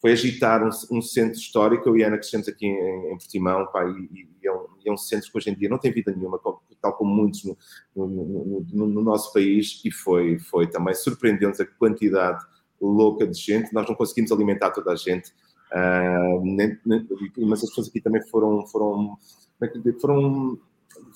[0.01, 1.89] foi agitar um, um centro histórico.
[1.89, 4.97] Eu e Ana crescemos aqui em, em Portimão, pá, e, e, é um, é um,
[4.97, 6.39] centro que hoje em dia não tem vida nenhuma,
[6.81, 7.57] tal como muitos no,
[7.95, 12.45] no, no, no nosso país, e foi, foi também surpreendente a quantidade
[12.79, 13.73] louca de gente.
[13.73, 15.31] Nós não conseguimos alimentar toda a gente,
[15.71, 17.07] uh, nem, nem,
[17.39, 19.17] mas as pessoas aqui também foram, foram,
[19.61, 20.57] é foram,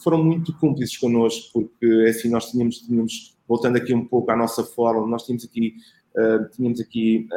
[0.03, 4.35] foram muito cúmplices connosco, porque é assim nós tínhamos, tínhamos, voltando aqui um pouco à
[4.35, 5.75] nossa forma, nós tínhamos aqui
[6.51, 7.27] tínhamos aqui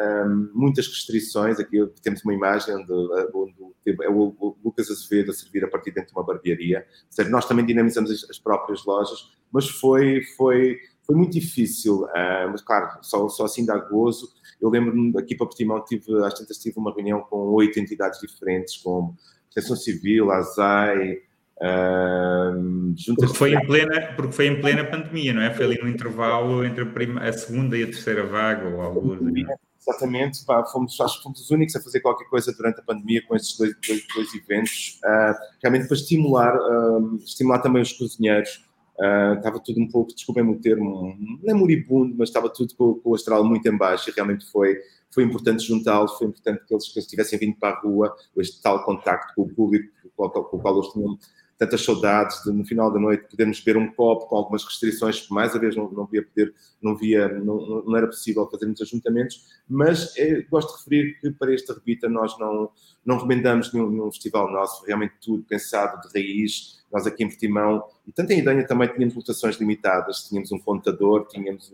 [0.52, 1.58] muitas restrições.
[1.58, 2.92] Aqui temos uma imagem onde,
[3.34, 6.86] onde é o Lucas Azevedo a servir a partir dentro de uma barbearia.
[7.10, 12.04] Seja, nós também dinamizamos as, as, próprias lojas, mas foi, foi, foi muito difícil.
[12.04, 14.32] Uh, mas, claro, só, só assim dá gozo.
[14.60, 18.76] Eu lembro-me aqui para Portimão, tive, às tantas tive uma reunião com oito entidades diferentes,
[18.76, 19.16] como
[19.52, 21.18] Proteção Civil, ASAI,
[21.58, 25.52] Uh, porque, foi em plena, porque foi em plena pandemia, não é?
[25.52, 29.14] Foi ali no intervalo entre a, prima, a segunda e a terceira vaga, ou algo
[29.14, 29.44] assim.
[29.82, 33.20] Exatamente, pá, fomos, acho que fomos os únicos a fazer qualquer coisa durante a pandemia
[33.26, 38.64] com estes dois, dois, dois eventos, uh, realmente para estimular, uh, estimular também os cozinheiros.
[38.96, 42.94] Uh, estava tudo um pouco, desculpem-me o termo, não é moribundo, mas estava tudo com,
[42.94, 44.78] com, o astral muito em baixo e realmente foi,
[45.10, 48.62] foi importante juntá-los, foi importante que eles, que eles tivessem vindo para a rua, este
[48.62, 51.18] tal contacto com o público com o qual, eles tinham
[51.58, 55.52] tantas saudades de no final da noite podermos beber um copo com algumas restrições, mais
[55.52, 60.16] uma vez não, não via poder, não via, não, não era possível fazermos ajuntamentos, mas
[60.16, 62.70] é, gosto de referir que para esta rebita nós não,
[63.04, 67.84] não remendamos nenhum, nenhum festival nosso, realmente tudo pensado de raiz, nós aqui em Portimão,
[68.06, 71.72] e tanto em Idanha também tínhamos lotações limitadas, tínhamos um contador, tínhamos,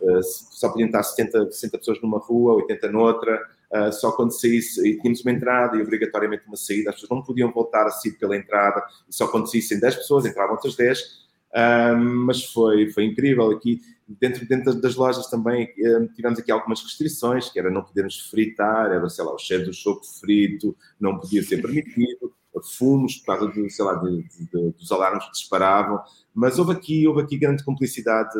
[0.00, 3.40] uh, só podiam estar 70, 60 pessoas numa rua, 80 noutra,
[3.72, 7.22] Uh, só quando saísse, e tínhamos uma entrada e obrigatoriamente uma saída, as pessoas não
[7.22, 11.00] podiam voltar a sair pela entrada, e só quando saíssem 10 pessoas, entravam outras 10,
[11.00, 13.80] uh, mas foi, foi incrível aqui.
[14.08, 18.90] Dentro, dentro das lojas também uh, tivemos aqui algumas restrições, que era não podermos fritar,
[18.90, 22.34] era, sei lá, o cheiro do choco frito não podia ser permitido,
[22.76, 26.02] fumos por causa de, sei lá, de, de, de, dos alarmes que disparavam,
[26.34, 28.36] mas houve aqui, houve aqui grande complicidade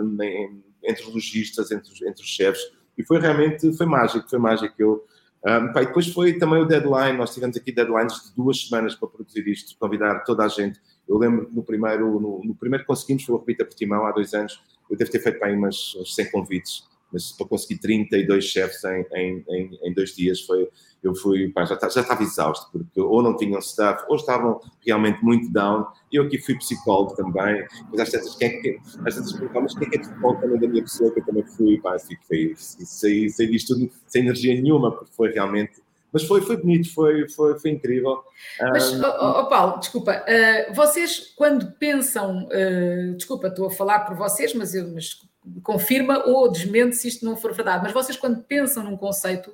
[0.82, 2.60] entre os lojistas, entre entre os chefes,
[2.98, 4.74] e foi realmente, foi mágico, foi mágico.
[4.78, 5.04] Eu,
[5.46, 9.08] Um, pá, depois foi também o deadline, nós tivemos aqui deadlines de duas semanas para
[9.08, 10.78] produzir isto, convidar toda a gente.
[11.08, 14.12] Eu lembro que no primeiro, no, no primeiro que conseguimos foi o Repita Portimão, há
[14.12, 17.80] dois anos, eu devo ter feito para aí umas, umas 100 convites, mas para conseguir
[17.80, 20.68] 32 chefes em, em, em, dois dias foi,
[21.02, 25.22] eu fui, pá, já, já estava exausto, porque ou não tinham staff, ou estavam realmente
[25.22, 25.86] muito down.
[26.12, 29.86] Eu aqui fui psicólogo também, mas às tantas, quem é que, às tantas mas quem
[29.86, 33.30] é que é psicólogo também da minha pessoa, que eu também fui, pá, fiquei, saí,
[33.30, 35.80] saí disto tudo sem energia nenhuma, porque foi realmente
[36.12, 38.22] mas foi, foi bonito, foi, foi, foi incrível.
[38.60, 39.02] Mas, um...
[39.02, 44.52] oh, oh, Paulo, desculpa, uh, vocês quando pensam, uh, desculpa, estou a falar por vocês,
[44.54, 45.20] mas, eu, mas
[45.62, 49.52] confirma ou desmente se isto não for verdade, mas vocês quando pensam num conceito,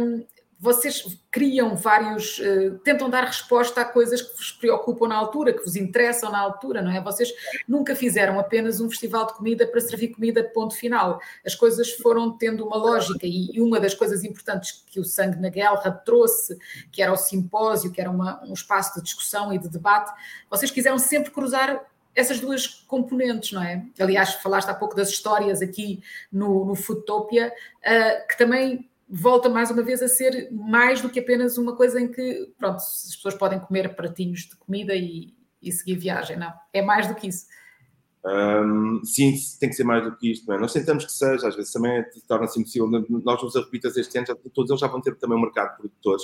[0.00, 0.24] um,
[0.62, 5.64] vocês criam vários, uh, tentam dar resposta a coisas que vos preocupam na altura, que
[5.64, 7.00] vos interessam na altura, não é?
[7.00, 7.32] Vocês
[7.66, 11.18] nunca fizeram apenas um festival de comida para servir comida ponto final.
[11.46, 15.40] As coisas foram tendo uma lógica e, e uma das coisas importantes que o Sangue
[15.40, 16.58] na Guerra trouxe,
[16.92, 20.12] que era o simpósio, que era uma, um espaço de discussão e de debate,
[20.50, 21.82] vocês quiseram sempre cruzar
[22.20, 23.84] essas duas componentes, não é?
[23.98, 29.70] Aliás, falaste há pouco das histórias aqui no, no Foodtopia, uh, que também volta mais
[29.70, 33.34] uma vez a ser mais do que apenas uma coisa em que, pronto, as pessoas
[33.34, 36.52] podem comer pratinhos de comida e, e seguir viagem, não.
[36.72, 37.46] É mais do que isso.
[38.24, 40.46] Um, sim, tem que ser mais do que isto.
[40.46, 40.60] Não é?
[40.60, 42.88] Nós tentamos que seja, às vezes também torna-se impossível.
[43.24, 45.76] Nós, os arrepitas este ano, já, todos eles já vão ter também um mercado de
[45.78, 46.22] produtores.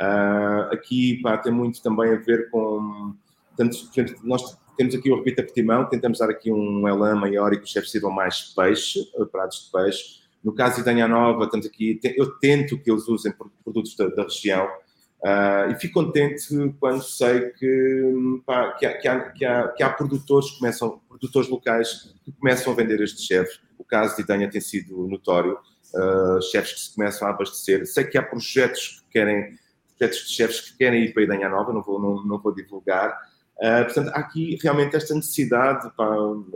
[0.00, 3.14] Uh, aqui pá, tem muito também a ver com.
[3.56, 3.76] Tanto,
[4.22, 7.70] nós temos aqui o Repita Petimão, tentamos dar aqui um elan maior e que os
[7.70, 12.38] chefes sirvam mais peixe, pratos de peixe no caso de Idanha Nova, tanto aqui, eu
[12.38, 13.34] tento que eles usem
[13.64, 16.46] produtos da, da região uh, e fico contente
[16.78, 21.00] quando sei que, pá, que, há, que, há, que, há, que, há, produtores que começam,
[21.08, 23.60] produtores locais que começam a vender estes chefes.
[23.76, 25.58] O caso de Idanha tem sido notório,
[25.94, 27.84] uh, chefes que se começam a abastecer.
[27.84, 29.58] Sei que há projetos que querem,
[29.98, 33.18] projetos de chefes que querem ir para Idanha Nova, não vou, não, não vou divulgar.
[33.58, 36.14] Uh, portanto, há aqui realmente esta necessidade, pá,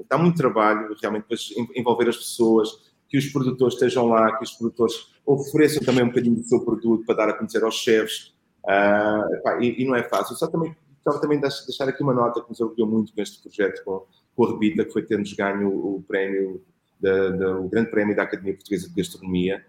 [0.09, 1.27] dá muito trabalho realmente
[1.75, 2.69] envolver as pessoas,
[3.09, 7.05] que os produtores estejam lá, que os produtores ofereçam também um bocadinho do seu produto
[7.05, 8.35] para dar a conhecer aos chefes.
[8.63, 10.37] Uh, pá, e, e, não é fácil.
[10.37, 13.83] Só também, só também deixar aqui uma nota que nos orgulhou muito com este projeto
[13.83, 14.05] com,
[14.37, 16.63] com a Rebita, que foi ter-nos ganho o prémio,
[17.03, 19.65] o grande prémio da Academia Portuguesa de Gastronomia.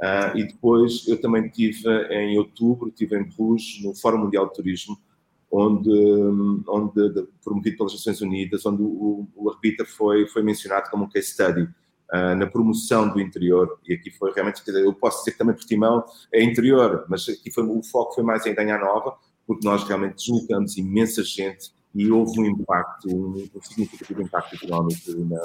[0.00, 4.54] Uh, e depois eu também tive em outubro, estive em Bruges, no Fórum Mundial de
[4.54, 4.98] Turismo,
[5.50, 5.90] onde,
[6.68, 11.28] onde promovido pelas Nações Unidas, onde o, o Rebita foi, foi mencionado como um case
[11.28, 15.54] study uh, na promoção do interior, e aqui foi realmente, eu posso dizer que também
[15.54, 19.82] Portimão é interior, mas aqui foi, o foco foi mais em Ganhar Nova, porque nós
[19.82, 25.42] realmente deslocamos imensa gente e houve um impacto, um, um significativo impacto económico na,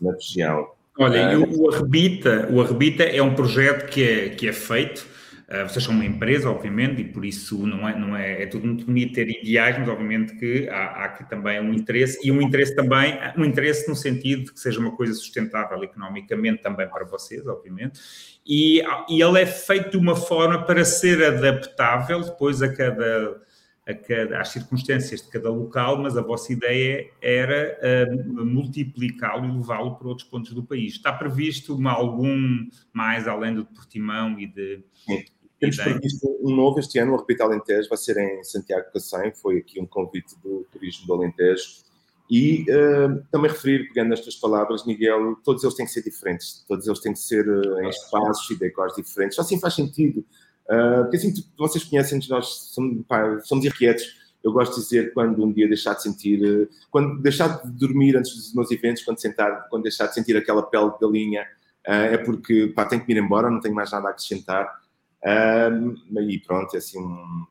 [0.00, 0.68] na região.
[0.98, 5.06] Olha, uh, o Arrebita, o Arrebita é um projeto que é, que é feito
[5.48, 8.66] Uh, vocês são uma empresa, obviamente, e por isso não é, não é, é tudo
[8.66, 12.40] muito bonito ter ideais, mas obviamente que há, há, aqui também um interesse, e um
[12.40, 17.04] interesse também, um interesse no sentido de que seja uma coisa sustentável economicamente também para
[17.04, 18.00] vocês, obviamente,
[18.46, 23.42] e, e ele é feito de uma forma para ser adaptável depois a cada,
[23.92, 29.96] cada, às circunstâncias de cada local, mas a vossa ideia era uh, multiplicá-lo e levá-lo
[29.96, 30.94] para outros pontos do país.
[30.94, 35.24] Está previsto uma, algum mais além do de Portimão e de, Sim.
[35.58, 39.58] Temos previsto um novo este ano, o Repito Alentejo, vai ser em Santiago Cacém, foi
[39.58, 41.84] aqui um convite do Turismo do Alentejo.
[42.30, 46.86] E uh, também referir, pegando nestas palavras, Miguel, todos eles têm que ser diferentes, todos
[46.86, 50.24] eles têm que ser uh, em espaços e decors diferentes, só assim faz sentido.
[50.70, 54.22] Uh, porque assim, vocês conhecem-nos, nós somos, pá, somos irrequietos.
[54.42, 58.34] Eu gosto de dizer quando um dia deixar de sentir, quando deixar de dormir antes
[58.34, 61.46] dos meus eventos, quando, sentar, quando deixar de sentir aquela pele de galinha,
[61.82, 64.84] é porque pá, tenho que ir embora, não tenho mais nada a acrescentar.
[65.26, 65.96] Um,
[66.28, 67.00] e pronto, é assim,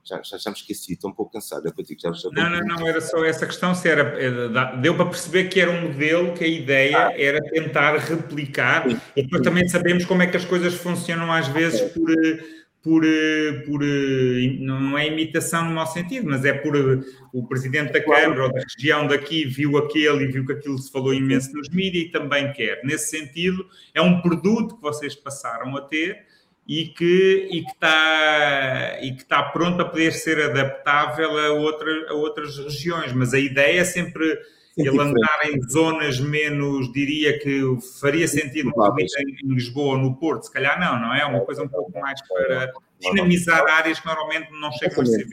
[0.04, 1.63] já, já, já me esqueci, estou um pouco cansado.
[1.63, 3.73] Depois digo, já, já não, não, não, era só essa questão.
[3.73, 7.13] Se era, deu para perceber que era um modelo que a ideia ah.
[7.19, 9.43] era tentar replicar, sim, e depois sim.
[9.43, 12.13] também sabemos como é que as coisas funcionam às vezes por.
[12.84, 13.02] Por,
[13.65, 13.80] por,
[14.60, 16.76] não é imitação no mau sentido, mas é por
[17.32, 20.91] o presidente da Câmara ou da região daqui viu aquele e viu que aquilo se
[20.91, 22.82] falou imenso nos mídias e também quer.
[22.84, 26.26] Nesse sentido, é um produto que vocês passaram a ter
[26.67, 32.10] e que e que está e que está pronto a poder ser adaptável a, outra,
[32.10, 34.39] a outras regiões mas a ideia é sempre
[34.76, 37.62] ele andar em zonas menos diria que
[38.00, 41.26] faria sentido em, em Lisboa ou no Porto se calhar não não é?
[41.26, 45.28] Uma coisa um pouco mais para dinamizar áreas que normalmente não chegam a ser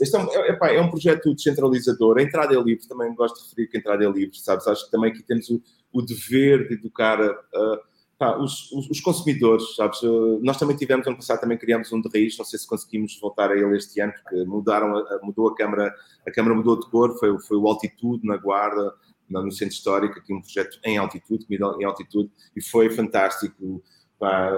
[0.00, 2.18] este é um, é, é um projeto descentralizador.
[2.18, 4.66] A entrada é livre, também gosto de referir que a entrada é livre, sabes?
[4.66, 5.60] Acho que também aqui temos o,
[5.92, 7.80] o dever de educar a, a
[8.22, 9.98] pá, os, os, os, consumidores, sabes?
[10.42, 13.50] Nós também tivemos, ano passado também criámos um de raiz, não sei se conseguimos voltar
[13.50, 15.92] a ele este ano, porque mudaram, mudou a câmara,
[16.24, 18.94] a câmara mudou de cor, foi, foi o Altitude na Guarda,
[19.28, 23.82] no Centro Histórico, aqui um projeto em altitude, comida em altitude, e foi fantástico.
[24.20, 24.52] Pá,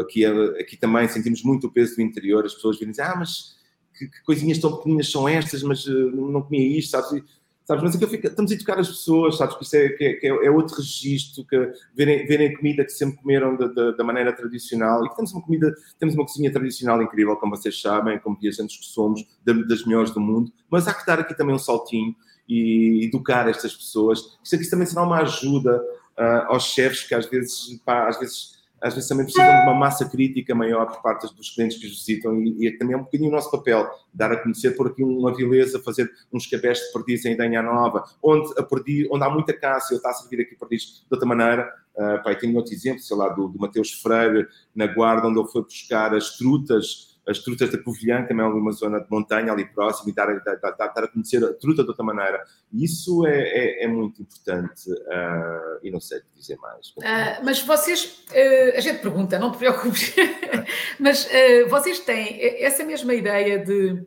[0.00, 3.54] aqui, aqui também sentimos muito o peso do interior, as pessoas virem dizer, ah, mas
[3.96, 7.22] que, que coisinhas tão pequeninas são estas, mas uh, não comia isto, sabes?
[7.66, 7.82] Sabes?
[7.82, 9.56] Mas aquilo estamos a educar as pessoas, sabes?
[9.56, 13.18] Que isso é, que é, é, é outro registro, que verem, verem comida que sempre
[13.18, 17.02] comeram da, da, da, maneira tradicional e que temos uma comida, temos uma cozinha tradicional
[17.02, 21.04] incrível, como vocês sabem, como viajantes que somos, das melhores do mundo, mas há que
[21.04, 22.14] dar aqui também um saltinho
[22.48, 24.38] e educar estas pessoas.
[24.42, 25.82] Isto aqui também será uma ajuda
[26.16, 29.74] uh, aos chefes que às vezes, pá, às vezes às vezes também precisam de uma
[29.74, 33.04] massa crítica maior por parte dos clientes que os visitam e, e também é um
[33.04, 36.92] bocadinho o nosso papel, dar a conhecer por aqui uma vileza, fazer uns cabés de
[36.92, 40.42] perdiz em Idanha Nova, onde, a perdiz, onde há muita caça, eu está a servir
[40.42, 43.92] aqui perdiz de outra maneira, uh, pá, tenho outro exemplo, sei lá, do, do Mateus
[43.92, 48.48] Freire, na Guarda, onde ele foi buscar as trutas as trutas da Covilhã, também é
[48.48, 51.82] uma zona de montanha ali próximo, e dar, dar, dar, dar a conhecer a truta
[51.82, 52.42] de outra maneira.
[52.72, 56.88] Isso é, é, é muito importante uh, e não sei dizer mais.
[56.90, 60.14] Uh, mas vocês, uh, a gente pergunta, não te preocupes,
[61.00, 61.28] mas
[61.68, 64.06] vocês têm essa mesma ideia de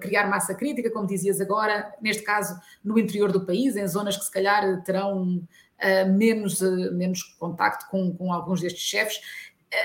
[0.00, 4.24] criar massa crítica, como dizias agora, neste caso no interior do país, em zonas que
[4.24, 5.40] se calhar terão
[6.08, 6.60] menos,
[6.92, 9.20] menos contacto com, com alguns destes chefes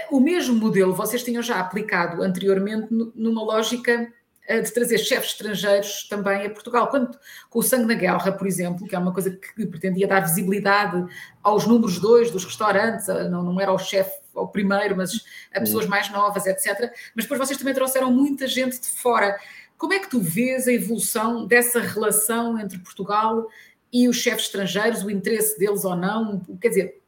[0.10, 4.12] o mesmo modelo vocês tinham já aplicado anteriormente numa lógica
[4.48, 6.88] eh, de trazer chefes estrangeiros também a Portugal.
[6.90, 7.18] Quando,
[7.50, 11.06] com o Sangue na Guerra, por exemplo, que é uma coisa que pretendia dar visibilidade
[11.42, 15.24] aos números dois dos restaurantes, eh, não, não era o chefe ao primeiro, mas
[15.54, 16.92] a pessoas mais novas, etc.
[17.16, 19.38] Mas depois vocês também trouxeram muita gente de fora.
[19.78, 23.48] Como é que tu vês a evolução dessa relação entre Portugal
[23.92, 26.42] e os chefes estrangeiros, o interesse deles ou não?
[26.60, 27.01] Quer dizer,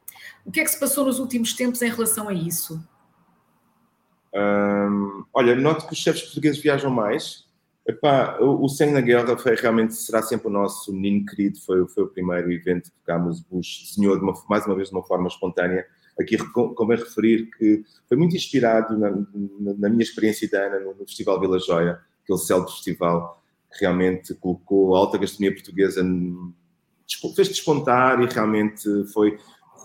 [0.44, 2.82] o que é que se passou nos últimos tempos em relação a isso?
[5.32, 7.44] Olha, noto que os chefes portugueses viajam mais.
[7.86, 11.58] Epá, o, o Sangue na Guerra foi, realmente será sempre o nosso menino querido.
[11.60, 13.40] Foi, foi o primeiro evento que tocámos.
[13.40, 15.86] Bush desenhou de uma, mais uma vez de uma forma espontânea.
[16.18, 20.94] Aqui convém referir que foi muito inspirado na, na, na minha experiência da Ana no,
[20.94, 23.42] no Festival Vila Joia, aquele célebre festival
[23.72, 26.02] que realmente colocou a alta gastronomia portuguesa,
[27.34, 29.36] fez despontar e realmente foi,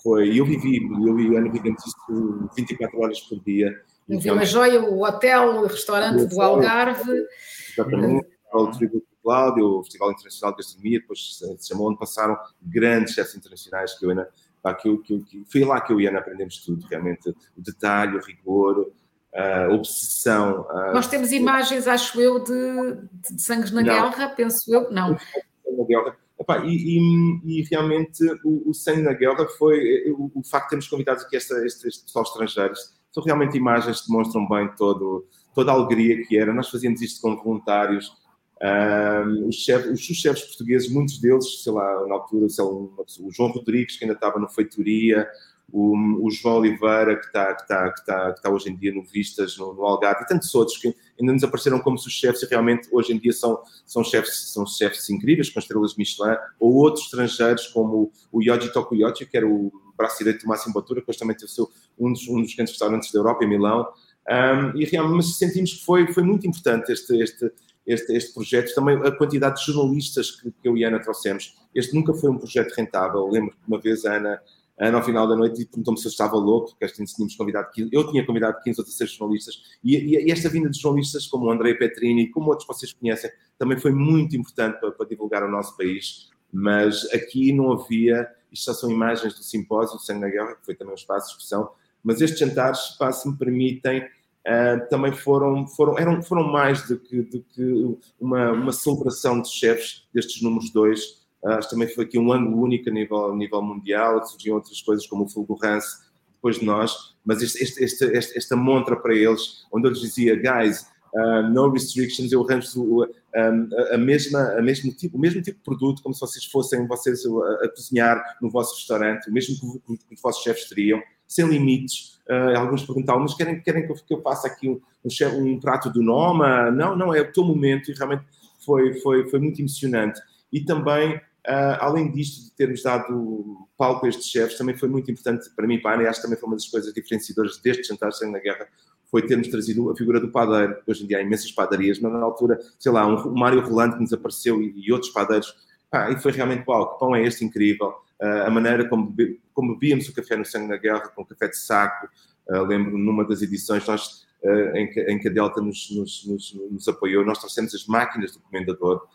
[0.01, 3.73] foi, eu vivi, eu e Ana vivemos isso 24 horas por dia.
[4.07, 7.25] Eu vi uma joia, o hotel, o restaurante do Algarve.
[7.71, 12.37] Exatamente, o Tributo do Cláudio, o Festival Internacional de Gastronomia, depois se chamou, onde passaram
[12.61, 14.27] grandes chefes internacionais que eu,
[14.61, 17.61] pá, que, eu, que, que, foi lá que eu e Ana aprendemos tudo, realmente, o
[17.61, 18.91] detalhe, o rigor,
[19.33, 20.65] a obsessão.
[20.93, 23.93] Nós temos imagens, acho eu, de, de sangues na não.
[23.93, 25.11] guerra, penso eu, não.
[25.11, 26.17] Na guerra
[26.65, 30.87] E, e, e, realmente o, o Sangue na Guerra foi o, o, facto de termos
[30.87, 32.79] convidado aqui esta, este, este pessoal estrangeiros.
[33.11, 36.53] São realmente imagens que demonstram bem todo, toda a alegria que era.
[36.53, 38.17] Nós fazíamos isto com voluntários.
[38.61, 43.31] Um, os, chefes, os chefes portugueses, muitos deles, sei lá, na altura, sei lá, o
[43.31, 45.27] João Rodrigues, que ainda estava no Feitoria,
[45.71, 48.93] o, o João Oliveira, que está, que, está, que, está, que está hoje em dia
[48.93, 52.45] no Vistas, no, no Algarve, e tantos outros que ainda nos apareceram como chefes e
[52.47, 57.05] realmente hoje em dia são, são, chefes, são chefes incríveis, com estrelas Michelin, ou outros
[57.05, 61.17] estrangeiros como o Yoji Tokuyoshi, que era o braço direito do Máximo Batura, que depois
[61.17, 61.51] também teve
[61.99, 63.87] um dos, um dos grandes restaurantes da Europa, em Milão,
[64.29, 67.51] um, e realmente sentimos que foi, foi muito importante este, este,
[67.85, 71.57] este, este projeto, também a quantidade de jornalistas que, que eu e a Ana trouxemos.
[71.73, 73.27] Este nunca foi um projeto rentável.
[73.27, 74.39] lembro que uma vez a Ana
[74.79, 78.25] Ao final da noite, perguntou-me se eu estava louco, assim, tínhamos convidado 15, eu tinha
[78.25, 81.73] convidado 15 ou 16 jornalistas, e, e, e, esta vinda de jornalistas como o André
[81.73, 85.75] Petrini, como outros que vocês conhecem, também foi muito importante para, para divulgar o nosso
[85.75, 90.65] país, mas aqui não havia, isto são imagens do simpósio do Sangue na Guerra, que
[90.65, 91.69] foi também um espaço de discussão,
[92.01, 97.21] mas estes jantares, se me permitem, uh, também foram, foram, eram, foram mais do que,
[97.21, 102.31] do que uma, uma celebração de chefes destes números dois, Acho também foi aqui um
[102.31, 106.65] ângulo único a nível, a nível mundial, surgiam outras coisas como o Fulgurance depois de
[106.65, 111.43] nós, mas este, este, este, esta montra para eles, onde eu lhes dizia, guys, uh,
[111.49, 116.01] no restrictions, eu arranjo um, a, mesma, a mesmo tipo, o mesmo tipo de produto,
[116.01, 120.07] como se vocês fossem vocês a, a cozinhar no vosso restaurante, o mesmo que, que,
[120.07, 122.19] que os vossos chefes teriam, sem limites.
[122.29, 125.59] Uh, alguns perguntavam, mas querem, querem que, eu, que eu faça aqui um, um, um
[125.59, 126.71] prato do Noma?
[126.71, 128.23] Não, não, é o teu momento e realmente
[128.65, 130.19] foi, foi, foi muito emocionante.
[130.51, 135.09] E também Uh, além disto, de termos dado palco a estes chefes, também foi muito
[135.09, 137.57] importante para mim, para a Ana, e acho que também foi uma das coisas diferenciadoras
[137.57, 138.67] deste jantar sem na guerra,
[139.09, 140.77] foi termos trazido a figura do padeiro.
[140.85, 143.95] Hoje em dia há imensas padarias, mas na altura, sei lá, um, um Mário Rolando
[143.95, 145.55] que nos apareceu e, e outros padeiros.
[145.91, 147.95] Ah, e foi realmente, uau, que pão é este incrível.
[148.21, 149.15] uh, a maneira como,
[149.53, 152.07] como bebíamos o café no Sangue na Guerra, com café de saco.
[152.47, 154.27] Uh, lembro numa das edições nós,
[154.75, 158.31] em, que, em, que, a Delta nos, nos, nos, nos, apoiou, nós trouxemos as máquinas
[158.31, 159.05] do comendador,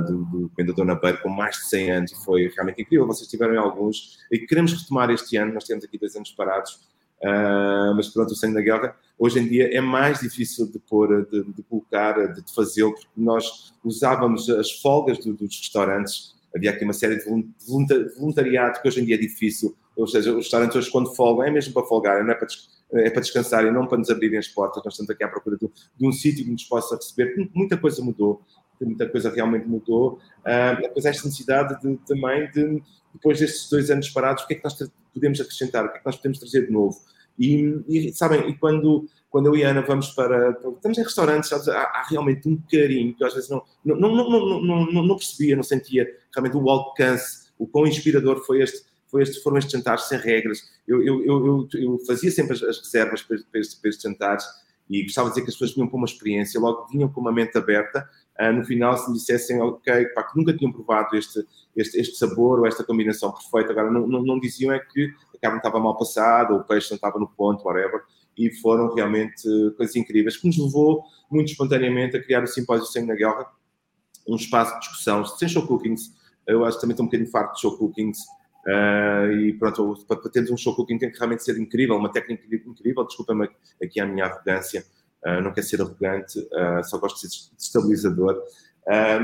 [0.00, 3.06] do, do comendador na Beira, com mais de 100 anos, e foi realmente incrível.
[3.06, 6.80] Vocês tiveram alguns, e queremos retomar este ano, nós temos aqui dois anos parados,
[7.22, 8.96] Uh, mas pronto, o sangue da guerra.
[9.16, 13.06] Hoje em dia é mais difícil de pôr, de, de colocar, de, de fazê-lo, porque
[13.16, 17.24] nós usávamos as folgas do, dos restaurantes, havia aqui uma série de
[18.18, 21.50] voluntariado que hoje em dia é difícil, ou seja, os restaurantes hoje quando folgam é
[21.50, 22.48] mesmo para folgar, não é para,
[22.94, 25.56] é para descansar e não para nos abrirem as portas, nós estamos aqui à procura
[25.56, 28.42] de um sítio que nos possa receber, muita coisa mudou,
[28.84, 32.82] muita coisa realmente mudou, uh, depois esta necessidade de, também de,
[33.14, 34.76] depois destes dois anos parados, o que é que nós
[35.12, 36.96] podemos acrescentar, o que é que nós podemos trazer de novo,
[37.38, 40.50] e, e, sabem, e quando, quando eu e a Ana vamos para.
[40.50, 44.60] Estamos em restaurantes, há, há, realmente um carinho que às vezes não, não, não, não,
[44.60, 49.22] não, não, não percebia, não sentia realmente o alcance, o quão inspirador foi este, foi
[49.22, 50.70] este, foram estes jantares sem regras.
[50.86, 54.44] Eu, eu, eu, eu fazia sempre as, as reservas para, para, estes, para estes jantares
[54.90, 57.32] e gostava de dizer que as pessoas vinham com uma experiência, logo vinham com uma
[57.32, 58.08] mente aberta.
[58.40, 62.16] Uh, no final, se me dissessem, ok, pá, que nunca tinham provado este, este, este
[62.16, 65.12] sabor ou esta combinação perfeita, agora não, não, não diziam é que
[65.42, 68.00] carne estava mal passada, o peixe não estava no ponto, whatever,
[68.38, 69.42] e foram realmente
[69.76, 73.50] coisas incríveis, que nos levou muito espontaneamente a criar o Simpósio Sangue na Guerra,
[74.26, 76.12] um espaço de discussão, sem show cookings,
[76.46, 78.18] eu acho que também estou um bocadinho farto de show cookings,
[78.66, 82.44] uh, e pronto, para termos um show cooking tem que realmente ser incrível, uma técnica
[82.46, 83.48] incrível, desculpa-me
[83.82, 84.84] aqui a minha arrogância,
[85.26, 88.40] uh, não quero ser arrogante, uh, só gosto de ser estabilizador,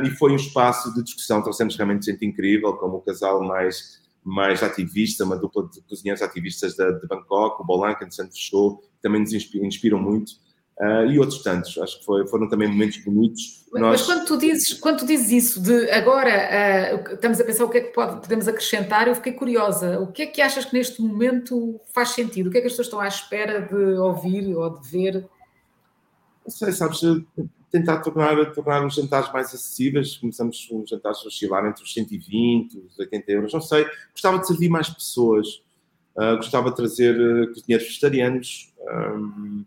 [0.05, 4.63] e foi um espaço de discussão, trouxemos realmente gente incrível, como o casal mais mais
[4.63, 9.23] ativista, uma dupla de cozinheiros ativistas de, de Bangkok, o Bolan, que entretanto fechou, também
[9.23, 10.33] nos inspiram, inspiram muito.
[10.81, 13.67] Uh, e outros tantos, acho que foi, foram também momentos bonitos.
[13.73, 13.91] Mas, Nós...
[14.01, 17.69] mas quando, tu dizes, quando tu dizes isso, de agora uh, estamos a pensar o
[17.69, 19.99] que é que pode, podemos acrescentar, eu fiquei curiosa.
[19.99, 22.47] O que é que achas que neste momento faz sentido?
[22.47, 25.29] O que é que as pessoas estão à espera de ouvir ou de ver?
[26.49, 27.03] Não sei, sabes,
[27.71, 30.17] tentar tornar, tornar os jantares mais acessíveis.
[30.17, 33.87] Começamos os jantares a oscilar entre os 120, os 80 euros, não sei.
[34.13, 35.63] Gostava de servir mais pessoas,
[36.17, 38.73] uh, gostava de trazer uh, cozinheiros vegetarianos.
[38.81, 39.63] Um,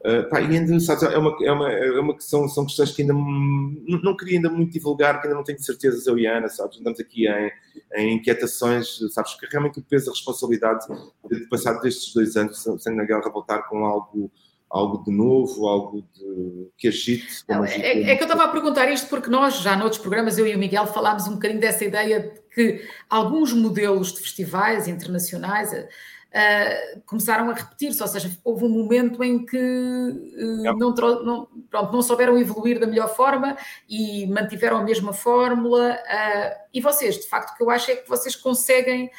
[0.00, 3.02] uh, pá, e ainda, sabes, é uma, é uma, é uma são, são questões que
[3.02, 6.38] ainda não, não queria ainda muito divulgar, que ainda não tenho certezas eu e a
[6.38, 6.80] Ana, sabes?
[6.80, 7.52] Andamos aqui em,
[7.94, 9.36] em inquietações, sabes?
[9.36, 10.84] Que realmente o peso, a responsabilidade
[11.30, 14.32] de passar destes dois anos sem na guerra voltar com algo
[14.70, 17.42] algo de novo, algo de, que agite.
[17.48, 20.46] Não, é, é, que eu estava a perguntar isto porque nós, já noutros programas, eu
[20.46, 25.72] e o Miguel falámos um bocadinho dessa ideia de que alguns modelos de festivais internacionais
[25.72, 31.92] uh, começaram a repetir-se, ou seja, houve um momento em que uh, não, não, pronto,
[31.92, 33.56] não souberam evoluir da melhor forma
[33.88, 35.92] e mantiveram a mesma fórmula.
[35.94, 39.10] Uh, e vocês, de facto, o que eu acho é que vocês conseguem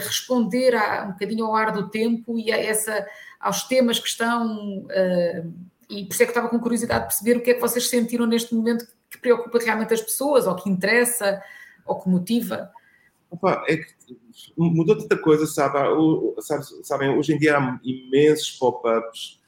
[0.00, 3.06] responder a, um bocadinho ao ar do tempo e a essa
[3.40, 4.80] aos temas que estão.
[4.80, 5.52] Uh,
[5.88, 7.88] e por isso é que estava com curiosidade de perceber o que é que vocês
[7.88, 11.42] sentiram neste momento que preocupa realmente as pessoas, ou que interessa,
[11.84, 12.70] ou que motiva.
[13.30, 13.94] Opa, é que
[14.56, 15.78] mudou tanta coisa, sabe?
[16.40, 16.64] sabe?
[16.84, 19.40] Sabem, hoje em dia há imensos pop-ups,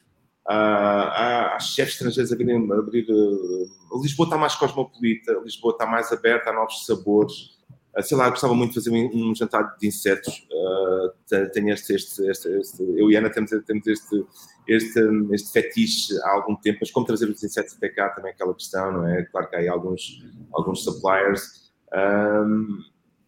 [0.47, 3.07] há, há chefes estrangeiros a virem abrir.
[3.09, 7.62] Uh, Lisboa está mais cosmopolita, Lisboa está mais aberta a novos sabores.
[7.97, 10.47] Uh, sei lá, gostava muito de fazer um, um jantar de insetos.
[10.51, 14.25] Uh, tenho este, este, este, este, eu e Ana temos, temos este,
[14.67, 15.01] este,
[15.33, 18.55] este fetiche há algum tempo, mas como trazer os insetos até cá também é aquela
[18.55, 19.23] questão, não é?
[19.25, 20.23] Claro que há aí alguns,
[20.53, 21.71] alguns suppliers.
[21.95, 22.79] Um,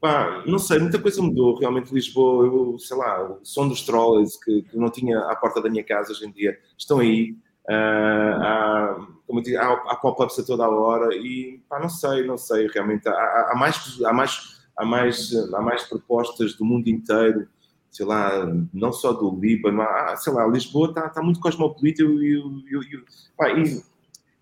[0.01, 1.59] pá, não sei, muita coisa mudou.
[1.59, 5.61] Realmente, Lisboa, eu, sei lá, o som dos trolleys que, que não tinha à porta
[5.61, 7.37] da minha casa hoje em dia estão aí.
[7.67, 12.27] Uh, há, como digo, há, há pop-ups a toda a hora e pá, não sei,
[12.27, 13.13] não sei, realmente há,
[13.53, 17.49] há, mais, há, mais, há, mais, há mais propostas do mundo inteiro,
[17.91, 22.07] sei lá, não só do Líbano, há, sei lá, Lisboa está, está muito cosmopolita e,
[22.07, 23.83] e, e,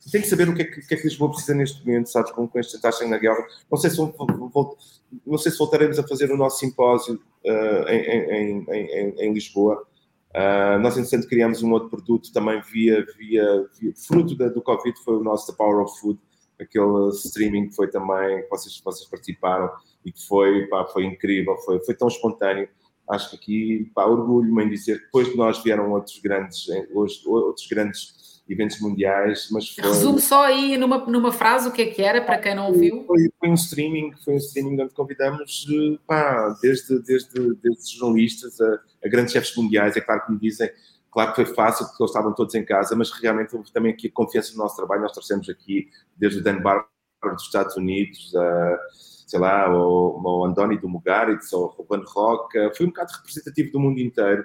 [0.07, 2.11] e tem que saber o que é que, que, é que Lisboa precisa neste momento,
[2.11, 3.45] sabes, com, com esta taxa na guerra.
[3.71, 8.67] Não sei se, não sei se voltaremos a fazer o nosso simpósio uh, em, em,
[8.71, 9.87] em, em Lisboa,
[10.33, 14.99] Uh, nós, entretanto, criamos um outro produto também via, via, via fruto da, do Covid,
[15.05, 16.19] foi o nosso The Power of Food,
[16.59, 19.71] aquele streaming que foi também, que vocês, vocês participaram
[20.05, 22.69] e que foi, pá, foi incrível, foi, foi tão espontâneo.
[23.09, 27.67] Acho que aqui, pá, orgulho-me em dizer que depois de nós vieram outros grandes, outros
[27.69, 29.85] grandes eventos mundiais, mas foi...
[29.85, 33.05] Resume só aí numa, numa frase o que é que era, para quem não ouviu.
[33.07, 35.67] Foi, foi um streaming, foi um streaming onde convidamos,
[36.07, 40.71] pá, desde, desde, desde jornalistas a, a grandes chefes mundiais, é claro que me dizem,
[41.11, 44.09] claro que foi fácil porque eles estavam todos em casa, mas realmente houve também aqui
[44.09, 46.87] a confiança no nosso trabalho, nós trouxemos aqui desde o Dan Bar
[47.23, 52.71] dos Estados Unidos, uh, sei lá, o, o Andoni do Mugaritz, ou o Ruben Roca,
[52.77, 54.45] foi um bocado representativo do mundo inteiro.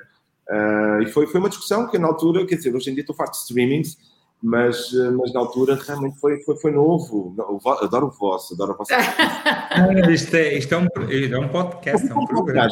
[0.50, 3.14] Uh, e foi, foi uma discussão que na altura, quer dizer, hoje em dia estou
[3.14, 3.98] farto de streamings,
[4.42, 7.36] mas, mas na altura realmente foi, foi, foi novo.
[7.82, 8.94] Adoro o vosso, adoro o vosso.
[10.10, 10.88] isto, é, isto é, um,
[11.34, 12.70] é um podcast, é um programa.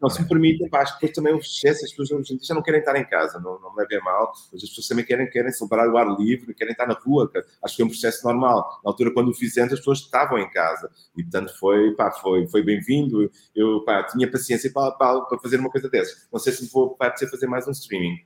[0.00, 2.62] Não, se me permitem, pá, acho que depois também o excesso, as pessoas já não
[2.62, 5.50] querem estar em casa, não, não me levem mal, mas as pessoas também querem, querem
[5.50, 7.30] celebrar o ar livre, querem estar na rua,
[7.62, 8.80] acho que é um processo normal.
[8.84, 12.46] Na altura, quando o fizemos, as pessoas estavam em casa e, portanto, foi, pá, foi,
[12.48, 13.30] foi bem-vindo.
[13.54, 16.28] Eu, pá, tinha paciência para, para, para, fazer uma coisa dessas.
[16.32, 18.18] Não sei se vou, precisar fazer mais um streaming.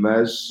[0.00, 0.50] Mas,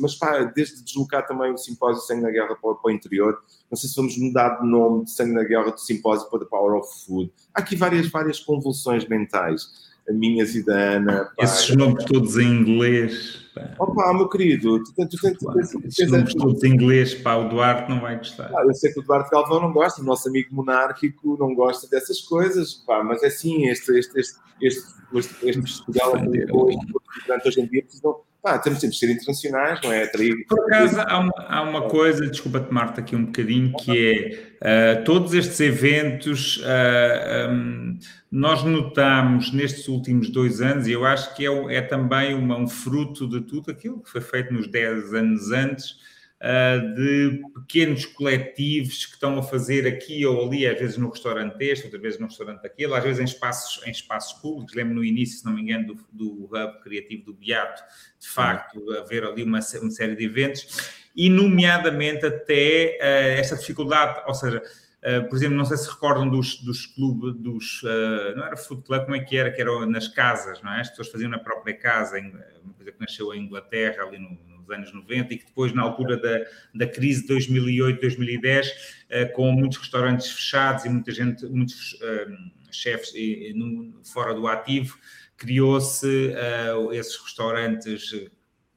[0.00, 3.38] mas pá, desde deslocar também o simpósio Sangue na Guerra para, para, o interior,
[3.70, 6.46] não sei se vamos mudar de nome de Sangue na Guerra do simpósio para The
[6.46, 7.32] Power of Food.
[7.52, 11.24] Há aqui várias, várias convulsões mentais, minhas e da Ana.
[11.36, 13.48] Pá, Esses nomes todos em inglês.
[13.54, 13.74] Pá.
[13.78, 17.90] Opa, meu querido, tu, tu, tu, tu, Esses nomes todos em inglês, pá, o Duarte
[17.90, 18.50] não vai gostar.
[18.54, 21.88] Ah, eu sei que o Duarte Galvão não gosta, o nosso amigo monárquico não gosta
[21.88, 27.66] dessas coisas, pá, mas é assim, este, este, este, este este Portugal portanto, hoje em
[27.66, 28.27] dia precisam.
[28.42, 30.04] Pá, temos sempre de ser internacionais, não é?
[30.04, 30.46] Atrair.
[30.46, 35.04] Por acaso, há uma, há uma coisa, desculpa tomar-te aqui um bocadinho, que é uh,
[35.04, 37.98] todos estes eventos, uh, ah, um,
[38.30, 42.68] nós notamos nestes últimos dois anos, e eu acho que é, é também uma, um
[42.68, 45.96] fruto de tudo aquilo que foi feito nos 10 anos antes,
[46.94, 51.86] de pequenos coletivos que estão a fazer aqui ou ali, às vezes no restaurante este,
[51.86, 54.74] outras vezes no restaurante aquele, às vezes em espaços, em espaços públicos.
[54.74, 57.82] Lembro no início, se não me engano, do, do Hub Criativo do Beato,
[58.20, 64.22] de facto, haver ali uma, uma série de eventos, e nomeadamente até uh, esta dificuldade,
[64.26, 64.62] ou seja,
[64.98, 68.84] Uh, por exemplo, não sei se recordam dos, dos clubes, dos, uh, não era club,
[68.84, 69.48] como é que era?
[69.48, 70.80] Que era nas casas, não é?
[70.80, 74.36] As pessoas faziam na própria casa, uma coisa que nasceu em Inglaterra, ali no,
[74.68, 76.44] dos anos 90 e que depois, na altura da,
[76.74, 82.72] da crise de 2008, 2010, uh, com muitos restaurantes fechados e muita gente, muitos uh,
[82.72, 83.12] chefes
[84.04, 84.98] fora do ativo,
[85.36, 88.12] criou-se uh, esses restaurantes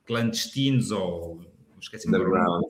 [0.06, 1.44] clandestinos ou
[1.80, 2.64] esqueci-me underground.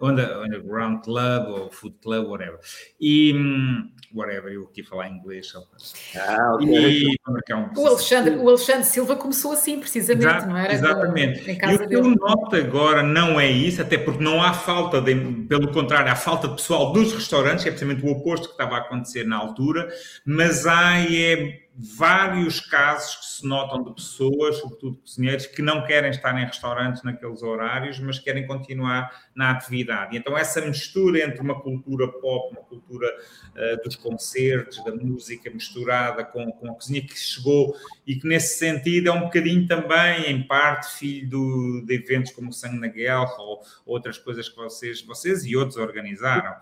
[0.00, 2.58] underground club ou food club, whatever.
[3.00, 5.48] E, hum, whatever, eu aqui falar em inglês.
[5.48, 5.64] Só
[6.16, 7.02] ah, okay.
[7.02, 7.16] e,
[7.76, 10.72] o, Alexandre, o Alexandre Silva começou assim, precisamente, Exato, não era?
[10.72, 11.50] Exatamente.
[11.50, 15.14] e o que eu noto agora não é isso, até porque não há falta, de,
[15.48, 18.78] pelo contrário, há falta de pessoal dos restaurantes, é precisamente o oposto que estava a
[18.78, 19.88] acontecer na altura,
[20.24, 26.10] mas há é vários casos que se notam de pessoas, sobretudo cozinheiros, que não querem
[26.10, 30.16] estar em restaurantes naqueles horários, mas querem continuar na atividade.
[30.16, 36.24] Então essa mistura entre uma cultura pop, uma cultura uh, dos concertos, da música misturada
[36.24, 37.74] com, com a cozinha que chegou
[38.06, 42.50] e que nesse sentido é um bocadinho também, em parte, filho do, de eventos como
[42.50, 46.52] o Sangue na Guerra ou outras coisas que vocês, vocês e outros organizaram.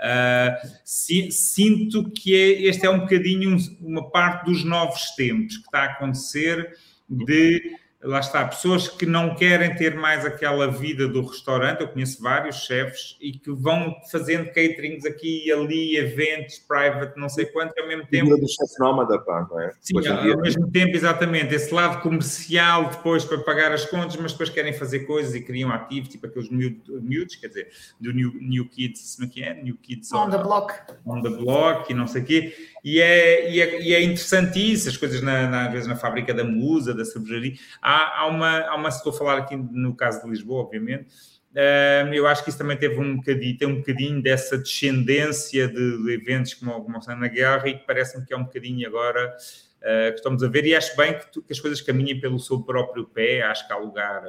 [0.00, 5.80] Uh, sinto que é, este é um bocadinho uma parte dos novos tempos que está
[5.80, 6.76] a acontecer
[7.08, 12.22] de lá está, pessoas que não querem ter mais aquela vida do restaurante, eu conheço
[12.22, 17.78] vários chefes e que vão fazendo caterings aqui e ali, eventos, private, não sei quanto,
[17.78, 18.30] ao mesmo tempo...
[18.38, 19.72] do chefe nómada, pá, não é?
[19.80, 24.32] Sim, ao, ao mesmo tempo, exatamente, esse lado comercial depois para pagar as contas, mas
[24.32, 27.68] depois querem fazer coisas e criam ativos, tipo aqueles miúdos, quer dizer,
[28.00, 29.62] do New, new Kids, como é que é?
[29.62, 30.74] New Kids on, on the Block.
[31.04, 34.58] On the Block e não sei o quê, e é, e é, e é interessante
[34.58, 38.26] isso, as coisas na, na, às vezes na fábrica da musa, da cervejaria, há, há,
[38.26, 41.06] uma, há uma, estou a falar aqui no caso de Lisboa, obviamente,
[41.52, 46.04] uh, eu acho que isso também teve um bocadinho, tem um bocadinho dessa descendência de,
[46.04, 50.10] de eventos como, como na guerra e que parece-me que é um bocadinho agora uh,
[50.10, 50.64] que estamos a ver.
[50.64, 53.72] E acho bem que, tu, que, as coisas caminhem pelo seu próprio pé, acho que
[53.72, 54.22] há lugar...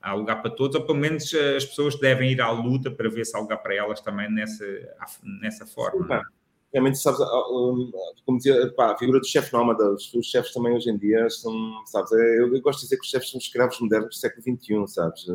[0.00, 3.26] Há lugar para todos, ou pelo menos as pessoas devem ir à luta para ver
[3.26, 4.64] se há lugar para elas também nessa,
[5.42, 6.18] nessa forma.
[6.18, 6.37] Sim,
[6.72, 7.20] realmente, sabes,
[8.24, 11.28] como dizia, pá, a figura do chefe nómada, os, os chefes também hoje em dia
[11.30, 11.52] são,
[11.86, 14.42] sabes, é, eu, eu, gosto de dizer que os chefes são escravos modernos do século
[14.42, 15.26] XXI, sabes?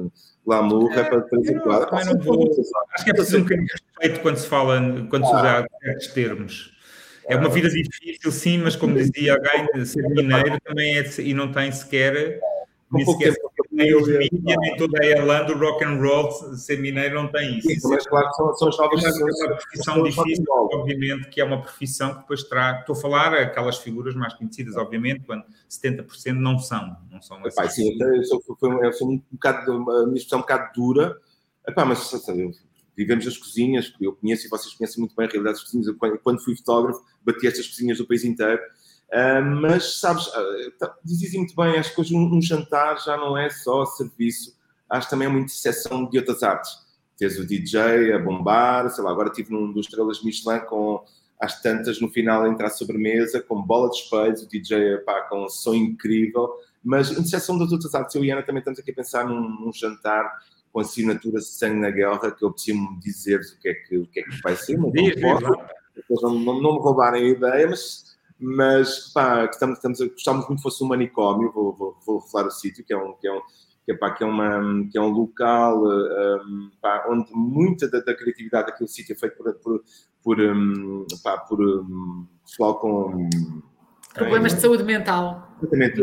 [0.45, 1.95] Glamour, é, é para três e quatro.
[1.95, 6.07] Acho que é preciso um bocadinho de respeito quando se fala, quando se usa certos
[6.07, 6.73] termos.
[7.25, 11.51] É uma vida difícil, sim, mas como dizia alguém, ser mineiro também é, e não
[11.51, 12.39] tem sequer
[12.93, 13.33] nem sequer
[13.73, 17.57] nem os mídias, nem toda a Irlanda, o rock and roll, ser mineiro não tem
[17.57, 17.67] isso.
[17.67, 19.03] Sim, mas claro são, são as novas...
[19.03, 22.79] É uma profissão difícil, obviamente, que é uma profissão que depois terá...
[22.79, 26.95] Estou a falar aquelas figuras mais conhecidas, obviamente, quando 70% não são.
[27.11, 28.41] Não são Epá, sim, eu sou,
[28.83, 31.17] eu sou um bocado, uma minha expressão um bocado dura,
[31.67, 32.11] Epá, mas
[32.95, 35.87] vivemos as cozinhas, eu conheço e vocês conhecem muito bem a realidade das cozinhas.
[36.21, 38.61] quando fui fotógrafo, bati estas cozinhas do país inteiro
[39.13, 43.37] Uh, mas, sabes, uh, dizes muito bem, acho que hoje um, um, jantar já não
[43.37, 44.57] é só serviço,
[44.89, 46.71] acho também é uma interseção de outras artes.
[47.15, 51.03] tens o DJ a bombar, sei lá, agora estive num dos estrelas Michelin com
[51.39, 55.45] às tantas no final entrar à sobremesa com bola de espelhos, o DJ pá, com
[55.45, 56.49] um som incrível,
[56.83, 59.47] mas em exceção das outras artes, eu e Ana também estamos aqui a pensar num,
[59.47, 60.25] num jantar
[60.71, 64.21] com assinatura Sangue na Guerra, que eu preciso dizer o que é que, o que,
[64.21, 64.91] é que vai ser, mas
[65.21, 70.47] não, não, não, não me roubarem a ideia, mas, mas pá, estamos, estamos a, gostávamos
[70.47, 73.27] muito que fosse um manicômio, vou, vou, vou revelar o sítio, que é um, que
[73.27, 73.41] é um
[73.85, 77.99] que é, pá, que é, uma, que é um local um, pá, onde muita da,
[77.99, 79.83] da criatividade daquele sítio é feito por, por,
[80.23, 83.29] por, um, pá, por um, pessoal com
[84.13, 85.55] problemas é, de saúde mental.
[85.61, 86.01] Exatamente,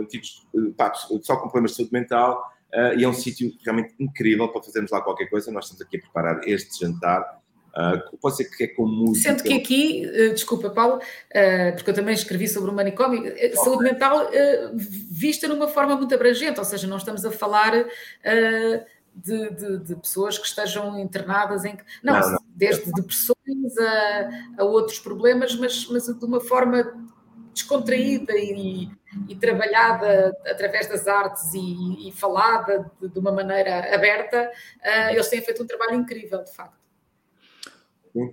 [0.00, 2.42] antigos, pá, pessoal com problemas de saúde mental.
[2.72, 5.50] Uh, e é um sítio realmente incrível para fazermos lá qualquer coisa.
[5.50, 7.37] Nós estamos aqui a preparar este jantar
[7.78, 9.28] Uh, pode ser que é com música.
[9.28, 13.54] Sendo que aqui, uh, desculpa, Paulo, uh, porque eu também escrevi sobre o manicômio, okay.
[13.54, 14.28] saúde mental
[15.08, 17.86] vista numa forma muito abrangente, ou seja, não estamos a falar
[19.14, 21.76] de, de, de, pessoas que estejam internadas em.
[22.02, 22.38] Não, não, não.
[22.48, 27.06] desde depressões a, a, outros problemas, mas, mas de uma forma
[27.54, 28.88] descontraída e,
[29.28, 34.50] e trabalhada através das artes e, e falada de, de, uma maneira aberta,
[35.10, 36.77] eles têm feito um trabalho incrível, de facto.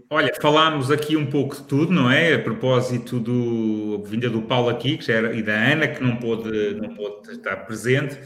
[0.10, 2.36] Olha, falámos aqui um pouco de tudo, não é?
[2.36, 6.76] A propósito do vinda do Paulo aqui, que era, e da Ana, que não pôde,
[6.76, 8.20] não pôde estar presente.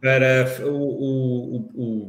[0.00, 2.06] Para o, o, o,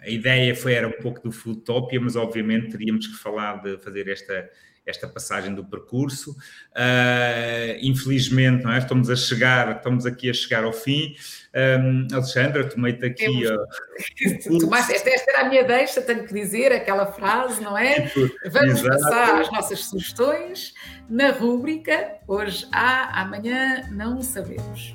[0.00, 4.08] a ideia foi era um pouco do Futopia, mas obviamente teríamos que falar de fazer
[4.08, 4.48] esta
[4.86, 6.32] esta passagem do percurso.
[6.72, 8.78] Uh, infelizmente, não é?
[8.78, 11.14] estamos a chegar, estamos aqui a chegar ao fim.
[11.54, 13.46] Um, Alexandra, tomei-te aqui.
[13.46, 18.10] Uh, Tomaste, esta, esta, era a minha deixa, tenho que dizer aquela frase, não é?
[18.50, 18.88] Vamos Exato.
[18.88, 20.74] passar às nossas sugestões
[21.08, 24.94] na rúbrica Hoje há, amanhã não sabemos.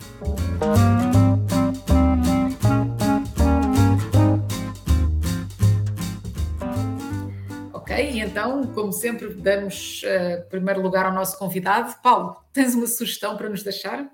[8.17, 11.95] e então, como sempre, damos uh, primeiro lugar ao nosso convidado.
[12.01, 14.07] Paulo, tens uma sugestão para nos deixar?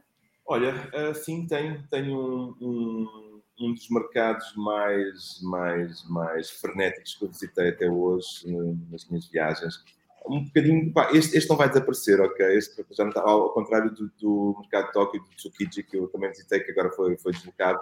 [0.45, 7.25] Olha, uh, sim, tenho, tenho um, um, um, dos mercados mais, mais, mais frenéticos que
[7.25, 9.83] eu visitei até hoje uh, nas minhas viagens.
[10.25, 12.45] Um bocadinho, pá, este, este não vai desaparecer, ok?
[12.57, 15.97] Este já não está, ao, contrário do, do mercado de Tóquio e do Tsukiji, que
[15.97, 17.81] eu também visitei, que agora foi, foi deslocado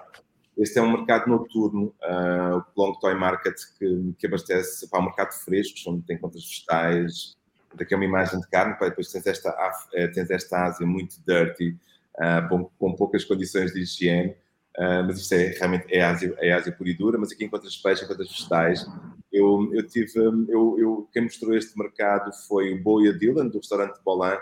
[0.57, 5.03] este é um mercado noturno, uh, o Long Toy Market, que, que abastece para o
[5.03, 7.35] mercado fresco, onde tem contas vegetais.
[7.73, 9.55] Daqui é uma imagem de carne, depois tens esta,
[9.93, 11.77] eh, tens esta Ásia muito dirty,
[12.15, 14.35] uh, com, com, poucas condições de higiene.
[14.77, 17.75] Uh, mas isto é realmente é Ásia, é Ásia pura e dura, mas aqui encontras
[17.77, 18.85] peixe, encontras vegetais.
[19.31, 23.99] Eu, eu tive, eu, eu, quem mostrou este mercado foi o Boia Dylan, do restaurante
[24.03, 24.37] Bolan.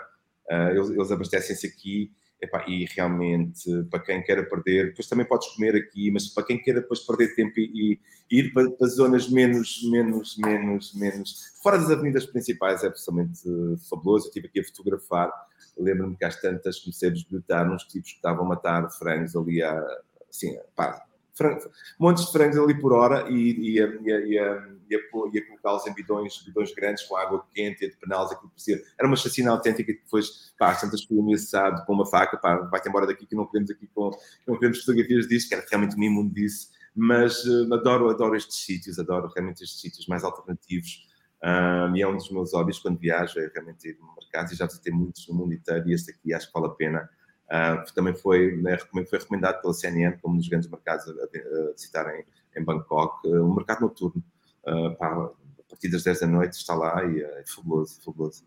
[0.48, 2.12] Uh, eles, eles abastecem-se aqui
[2.42, 6.58] Epá, e realmente, para quem queira perder, depois também podes comer aqui, mas para quem
[6.58, 8.00] queira depois perder tempo e,
[8.30, 13.42] e ir para, para, zonas menos, menos, menos, menos, fora das avenidas principais, é absolutamente
[13.90, 14.24] fabuloso.
[14.24, 15.30] Eu estive aqui a fotografar,
[15.78, 19.62] lembro-me que às tantas comecei a desbilhotar uns tipos que estavam a matar frangos ali,
[19.62, 19.80] a,
[20.28, 21.04] assim, pá,
[21.34, 25.46] frango, montes de frangos ali por hora e, e, a, e, a, e, a, a
[25.48, 28.82] colocá-los em bidões, bidões grandes com água quente e de penales, aquilo parecia.
[28.98, 32.88] Era uma chacina autêntica que depois, pá, tantas fui ameaçado com uma faca, pá, vai-te
[32.88, 34.10] embora daqui que não queremos aqui com,
[34.46, 36.68] não queremos fotografias disso, que era realmente um imundo disso.
[36.94, 41.08] Mas uh, adoro, adoro estes sítios, adoro realmente estes sítios mais alternativos.
[41.42, 44.56] Um, e é um dos meus hobbies quando viajo, é realmente ir no mercado e
[44.56, 47.08] já visitei muitos no mundo inteiro e este aqui acho que vale a pena
[47.50, 51.72] Uh, também foi, né, foi recomendado pela CNN como um dos grandes mercados a, a
[51.72, 52.24] visitar em,
[52.56, 54.22] em Bangkok, uh, um mercado noturno.
[54.64, 55.32] Uh, a
[55.68, 58.44] partir das 10 da noite está lá e é fabuloso, fabuloso.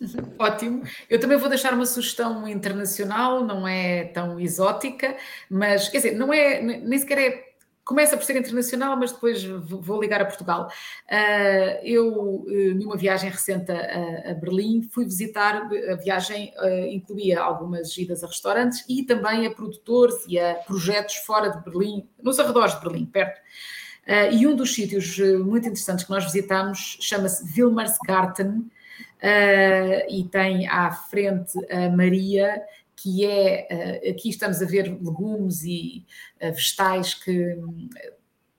[0.38, 0.84] Ótimo.
[1.10, 5.14] Eu também vou deixar uma sugestão internacional, não é tão exótica,
[5.50, 7.47] mas quer dizer, não é, nem sequer é
[7.88, 10.68] começa por ser internacional, mas depois vou ligar a Portugal.
[11.10, 17.96] Uh, eu, eh, numa viagem recente a, Berlim, fui visitar, a viagem uh, incluía algumas
[17.96, 22.74] idas a restaurantes e também a produtores e a projetos fora de Berlim, nos arredores
[22.74, 23.40] de Berlim, perto.
[24.06, 28.68] Uh, e um dos sítios muito interessantes que nós visitámos chama-se Wilmersgarten,
[29.18, 32.62] Uh, e tem à frente a Maria,
[33.00, 36.04] que é, uh, aqui estamos a ver legumes e
[36.42, 37.88] uh, vegetais que hum,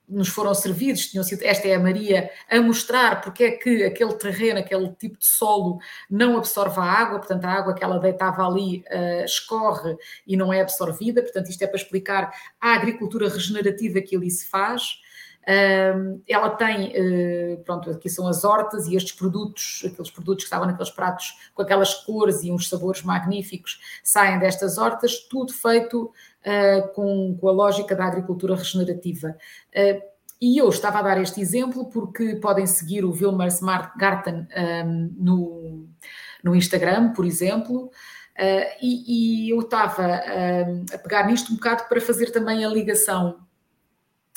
[0.07, 4.13] nos foram servidos, tinham sido, esta é a Maria, a mostrar porque é que aquele
[4.13, 5.77] terreno, aquele tipo de solo
[6.09, 10.51] não absorve a água, portanto a água que ela deitava ali uh, escorre e não
[10.51, 14.99] é absorvida, portanto isto é para explicar a agricultura regenerativa que ali se faz,
[16.27, 20.67] ela tem, eh, pronto, aqui são as hortas e estes produtos, aqueles produtos que estavam
[20.67, 26.93] naqueles pratos com aquelas cores e uns sabores magníficos, saem destas hortas, tudo feito uh,
[26.93, 29.35] com, com, a lógica da agricultura regenerativa.
[29.69, 30.01] Uh,
[30.39, 34.47] e eu estava a dar este exemplo porque podem seguir o Wilmer Smart Garten
[34.85, 35.89] um, no,
[36.43, 40.21] no Instagram, por exemplo, uh, e, e, eu estava
[40.93, 43.48] a pegar nisto um bocado para fazer também a ligação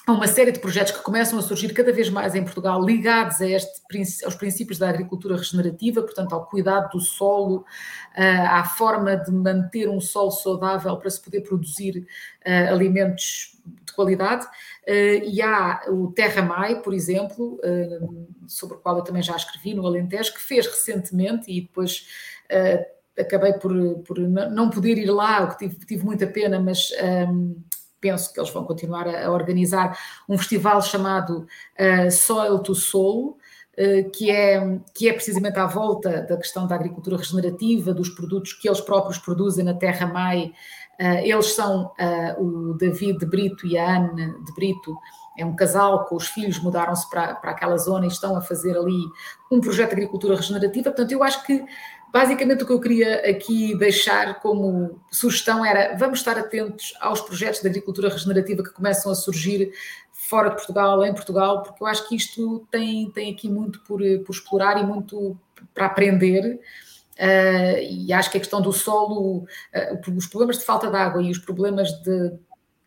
[0.05, 3.41] a uma série de projetos que começam a surgir cada vez mais em Portugal, ligados
[3.41, 7.65] a este, aos princípios da agricultura regenerativa, portanto, ao cuidado do solo,
[8.17, 12.05] ah, à forma de manter um solo saudável para se poder produzir
[12.45, 14.45] uh, alimentos de qualidade.
[14.89, 17.61] Uh, e há o Terra Mai, por exemplo,
[18.49, 22.09] sobre o qual eu também já escrevi no Alentejo, que fez recentemente e depois
[23.17, 26.91] acabei por, por não poder ir lá, o que tive, tive muita pena, mas.
[27.31, 27.63] Um,
[28.03, 29.97] penso que eles vão continuar a, a organizar
[30.29, 31.47] um festival chamado
[31.79, 33.39] uh, Soil to Soul,
[33.79, 38.53] uh, que, é, que é precisamente à volta da questão da agricultura regenerativa, dos produtos
[38.53, 40.53] que eles próprios produzem na Terra Mai.
[41.01, 41.93] Uh, eles são
[42.39, 44.95] o David de Brito e a Anne de Brito,
[45.37, 48.77] é um casal com os filhos, mudaram-se para, para aquela zona e estão a fazer
[48.77, 49.01] ali
[49.51, 50.91] um projeto de agricultura regenerativa.
[50.91, 51.65] Portanto, eu acho que
[52.13, 57.63] Basicamente, o que eu queria aqui deixar como sugestão era vamos estar atentos aos projetos
[57.63, 59.73] de agricultura regenerativa que começam a surgir
[60.13, 64.01] fora de Portugal, em Portugal, porque eu acho que isto tem, tem aqui muito por,
[64.27, 65.39] por explorar e muito
[65.73, 66.61] para aprender.
[67.15, 71.23] Uh, e acho que a questão do solo, uh, os problemas de falta de água
[71.23, 72.33] e os problemas de,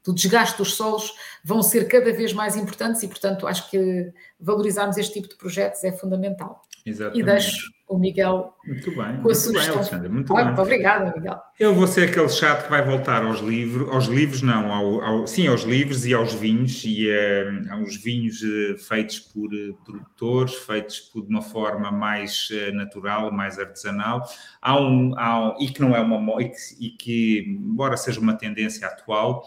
[0.04, 1.14] do desgaste dos solos
[1.44, 5.84] vão ser cada vez mais importantes e, portanto, acho que valorizarmos este tipo de projetos
[5.84, 6.62] é fundamental.
[6.86, 7.20] Exatamente.
[7.20, 10.00] E deixo o Miguel muito bem, com a sugestão.
[10.00, 10.48] Bem, muito bem.
[10.48, 11.40] Obrigada, Miguel.
[11.60, 15.28] Eu vou ser aquele chato que vai voltar aos livros, aos livros não, ao, ao,
[15.28, 20.56] sim, aos livros e aos vinhos, e uh, aos vinhos uh, feitos por uh, produtores,
[20.56, 24.24] feitos por, de uma forma mais natural, mais artesanal,
[24.60, 28.20] há um, há um, e que não é uma e que, e que, embora seja
[28.20, 29.44] uma tendência atual,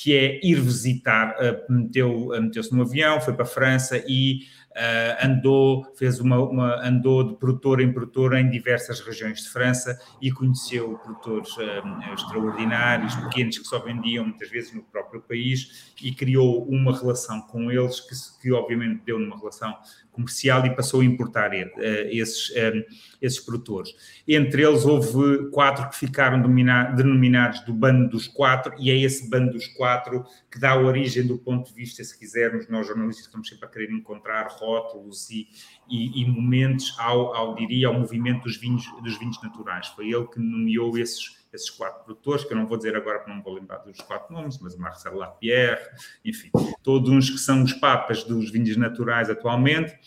[0.02, 5.26] que é ir visitar, uh, meteu, meteu-se num avião, foi para a França e uh,
[5.26, 10.32] andou, fez uma, uma, andou de produtor em produtor em diversas regiões de França e
[10.32, 16.64] conheceu produtores uh, extraordinários, pequenos que só vendiam muitas vezes no próprio país e criou
[16.66, 19.76] uma relação com eles que, que obviamente deu numa relação
[20.12, 21.80] comercial e passou a importar uh,
[22.10, 22.84] esses, um,
[23.22, 23.94] esses produtores.
[24.28, 29.54] Entre eles houve quatro que ficaram denominados do bando dos quatro e é esse bando
[29.54, 33.66] dos quatro que dá origem do ponto de vista, se quisermos, nós jornalistas estamos sempre
[33.66, 35.48] a querer encontrar rótulos e,
[35.90, 39.88] e, e momentos ao, ao, diria, ao movimento dos vinhos, dos vinhos naturais.
[39.88, 43.34] Foi ele que nomeou esses, esses quatro produtores, que eu não vou dizer agora porque
[43.34, 45.82] não vou lembrar dos quatro nomes, mas Marcel Lapierre,
[46.24, 46.50] enfim,
[46.84, 49.98] todos uns que são os papas dos vinhos naturais atualmente.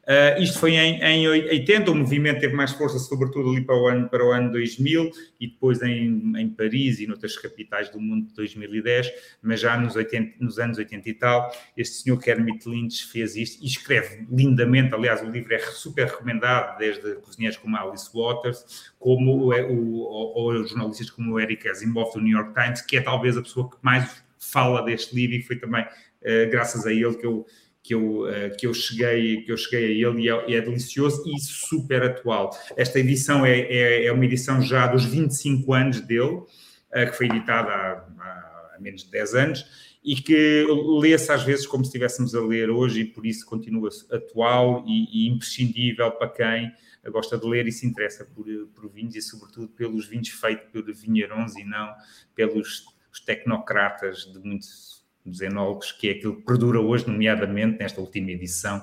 [0.00, 3.86] Uh, isto foi em, em 80, o movimento teve mais força, sobretudo ali para o
[3.86, 8.26] ano, para o ano 2000 e depois em, em Paris e noutras capitais do mundo
[8.26, 13.06] de 2010, mas já nos, 80, nos anos 80 e tal, este senhor Kermit Lynch
[13.06, 14.94] fez isto e escreve lindamente.
[14.94, 19.98] Aliás, o livro é super recomendado, desde cozinheiros como Alice Waters, como o, o,
[20.34, 23.70] ou jornalistas como o Eric Asimov do New York Times, que é talvez a pessoa
[23.70, 27.46] que mais fala deste livro e foi também uh, graças a ele que eu
[27.82, 31.22] que eu, uh, que eu, cheguei, que eu cheguei a ele e é, é, delicioso
[31.26, 32.50] e super atual.
[32.76, 36.46] Esta edição é, é, é, uma edição já dos 25 anos dele, uh,
[36.92, 40.66] que foi editada há, há, menos de 10 anos e que
[40.98, 45.26] lê-se às vezes como se estivéssemos a ler hoje e por isso continua atual e,
[45.26, 46.72] e imprescindível para quem
[47.10, 50.90] gosta de ler e se interessa por, por vinhos e sobretudo pelos vinhos feitos por
[50.90, 51.92] vinheirões e não
[52.34, 52.86] pelos
[53.26, 58.82] tecnocratas de muitos dos enólogos, que é aquilo que perdura hoje, nomeadamente nesta última edição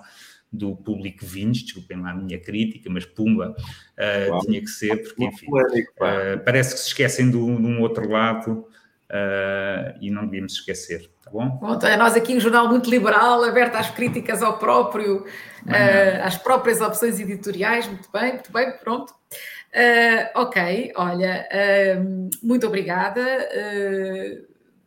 [0.51, 5.25] do Público Vinhos, desculpem lá a minha crítica, mas Pumba uh, tinha que ser, porque
[5.25, 8.65] enfim, uh, parece que se esquecem de um outro lado
[9.09, 11.49] uh, e não devíamos esquecer, tá bom?
[11.61, 15.25] Bom, então é nós aqui um jornal muito liberal, aberto às críticas ao próprio,
[16.23, 19.13] às próprias opções editoriais, muito bem, muito bem, pronto.
[20.33, 21.47] ok, olha,
[22.41, 23.21] muito obrigada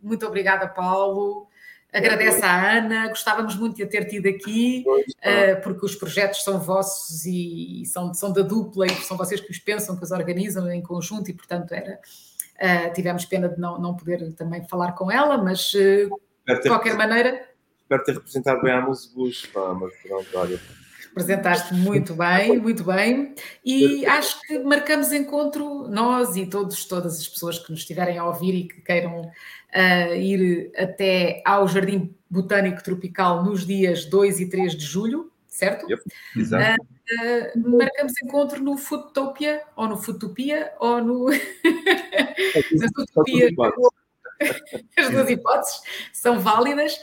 [0.03, 1.49] muito obrigada, Paulo.
[1.93, 6.61] Agradeço à Ana, gostávamos muito de a ter tido aqui, uh, porque os projetos são
[6.61, 10.71] vossos e são, são da dupla e são vocês que os pensam, que os organizam
[10.71, 15.11] em conjunto e, portanto, era, uh, tivemos pena de não, não poder também falar com
[15.11, 17.49] ela, mas uh, de qualquer maneira.
[17.83, 20.61] espero ter representado bem a Musebus, mas pronto, olha.
[21.09, 23.35] Representaste muito bem, muito bem.
[23.65, 28.25] E acho que marcamos encontro, nós e todos, todas as pessoas que nos estiverem a
[28.25, 29.29] ouvir e que queiram
[29.75, 35.89] uh, ir até ao Jardim Botânico Tropical nos dias 2 e 3 de julho, certo?
[35.91, 36.03] Yep,
[36.37, 36.83] exato.
[36.83, 41.27] Uh, Uh, marcamos encontro no Foodtopia, ou no Foodtopia, ou no.
[44.97, 46.99] As duas hipóteses são válidas,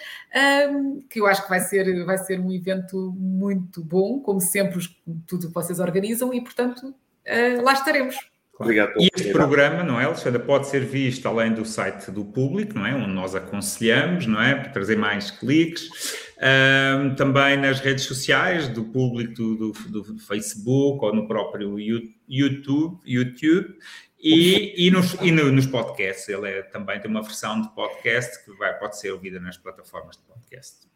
[0.71, 4.79] um, que eu acho que vai ser, vai ser um evento muito bom, como sempre,
[5.27, 8.15] tudo que vocês organizam, e portanto uh, lá estaremos.
[8.59, 8.93] Obrigado.
[8.99, 12.85] E este programa, não é, Alexandra, pode ser visto além do site do público, não
[12.85, 12.95] é?
[12.95, 14.55] Onde nós aconselhamos, não é?
[14.55, 15.89] Para trazer mais cliques.
[16.37, 19.71] Um, também nas redes sociais do público do, do,
[20.03, 21.79] do, Facebook ou no próprio
[22.27, 23.75] YouTube, YouTube
[24.19, 26.27] e, e, nos, e no, nos podcasts.
[26.29, 30.17] Ele é, também tem uma versão de podcast que vai, pode ser ouvida nas plataformas
[30.17, 30.87] de podcast.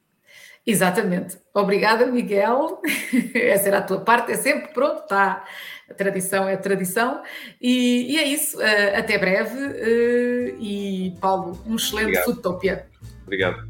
[0.65, 1.37] Exatamente.
[1.53, 2.81] Obrigada, Miguel.
[3.33, 5.43] Essa era a tua parte, é sempre pronto, está.
[5.89, 7.21] A tradição é a tradição.
[7.59, 8.57] E, e é isso.
[8.57, 9.57] Uh, até breve.
[9.57, 12.25] Uh, e, Paulo, um excelente Obrigado.
[12.25, 12.87] Futopia.
[13.23, 13.67] Obrigado.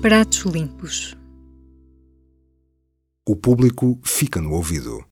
[0.00, 1.16] Pratos limpos.
[3.28, 5.04] O público fica no ouvido.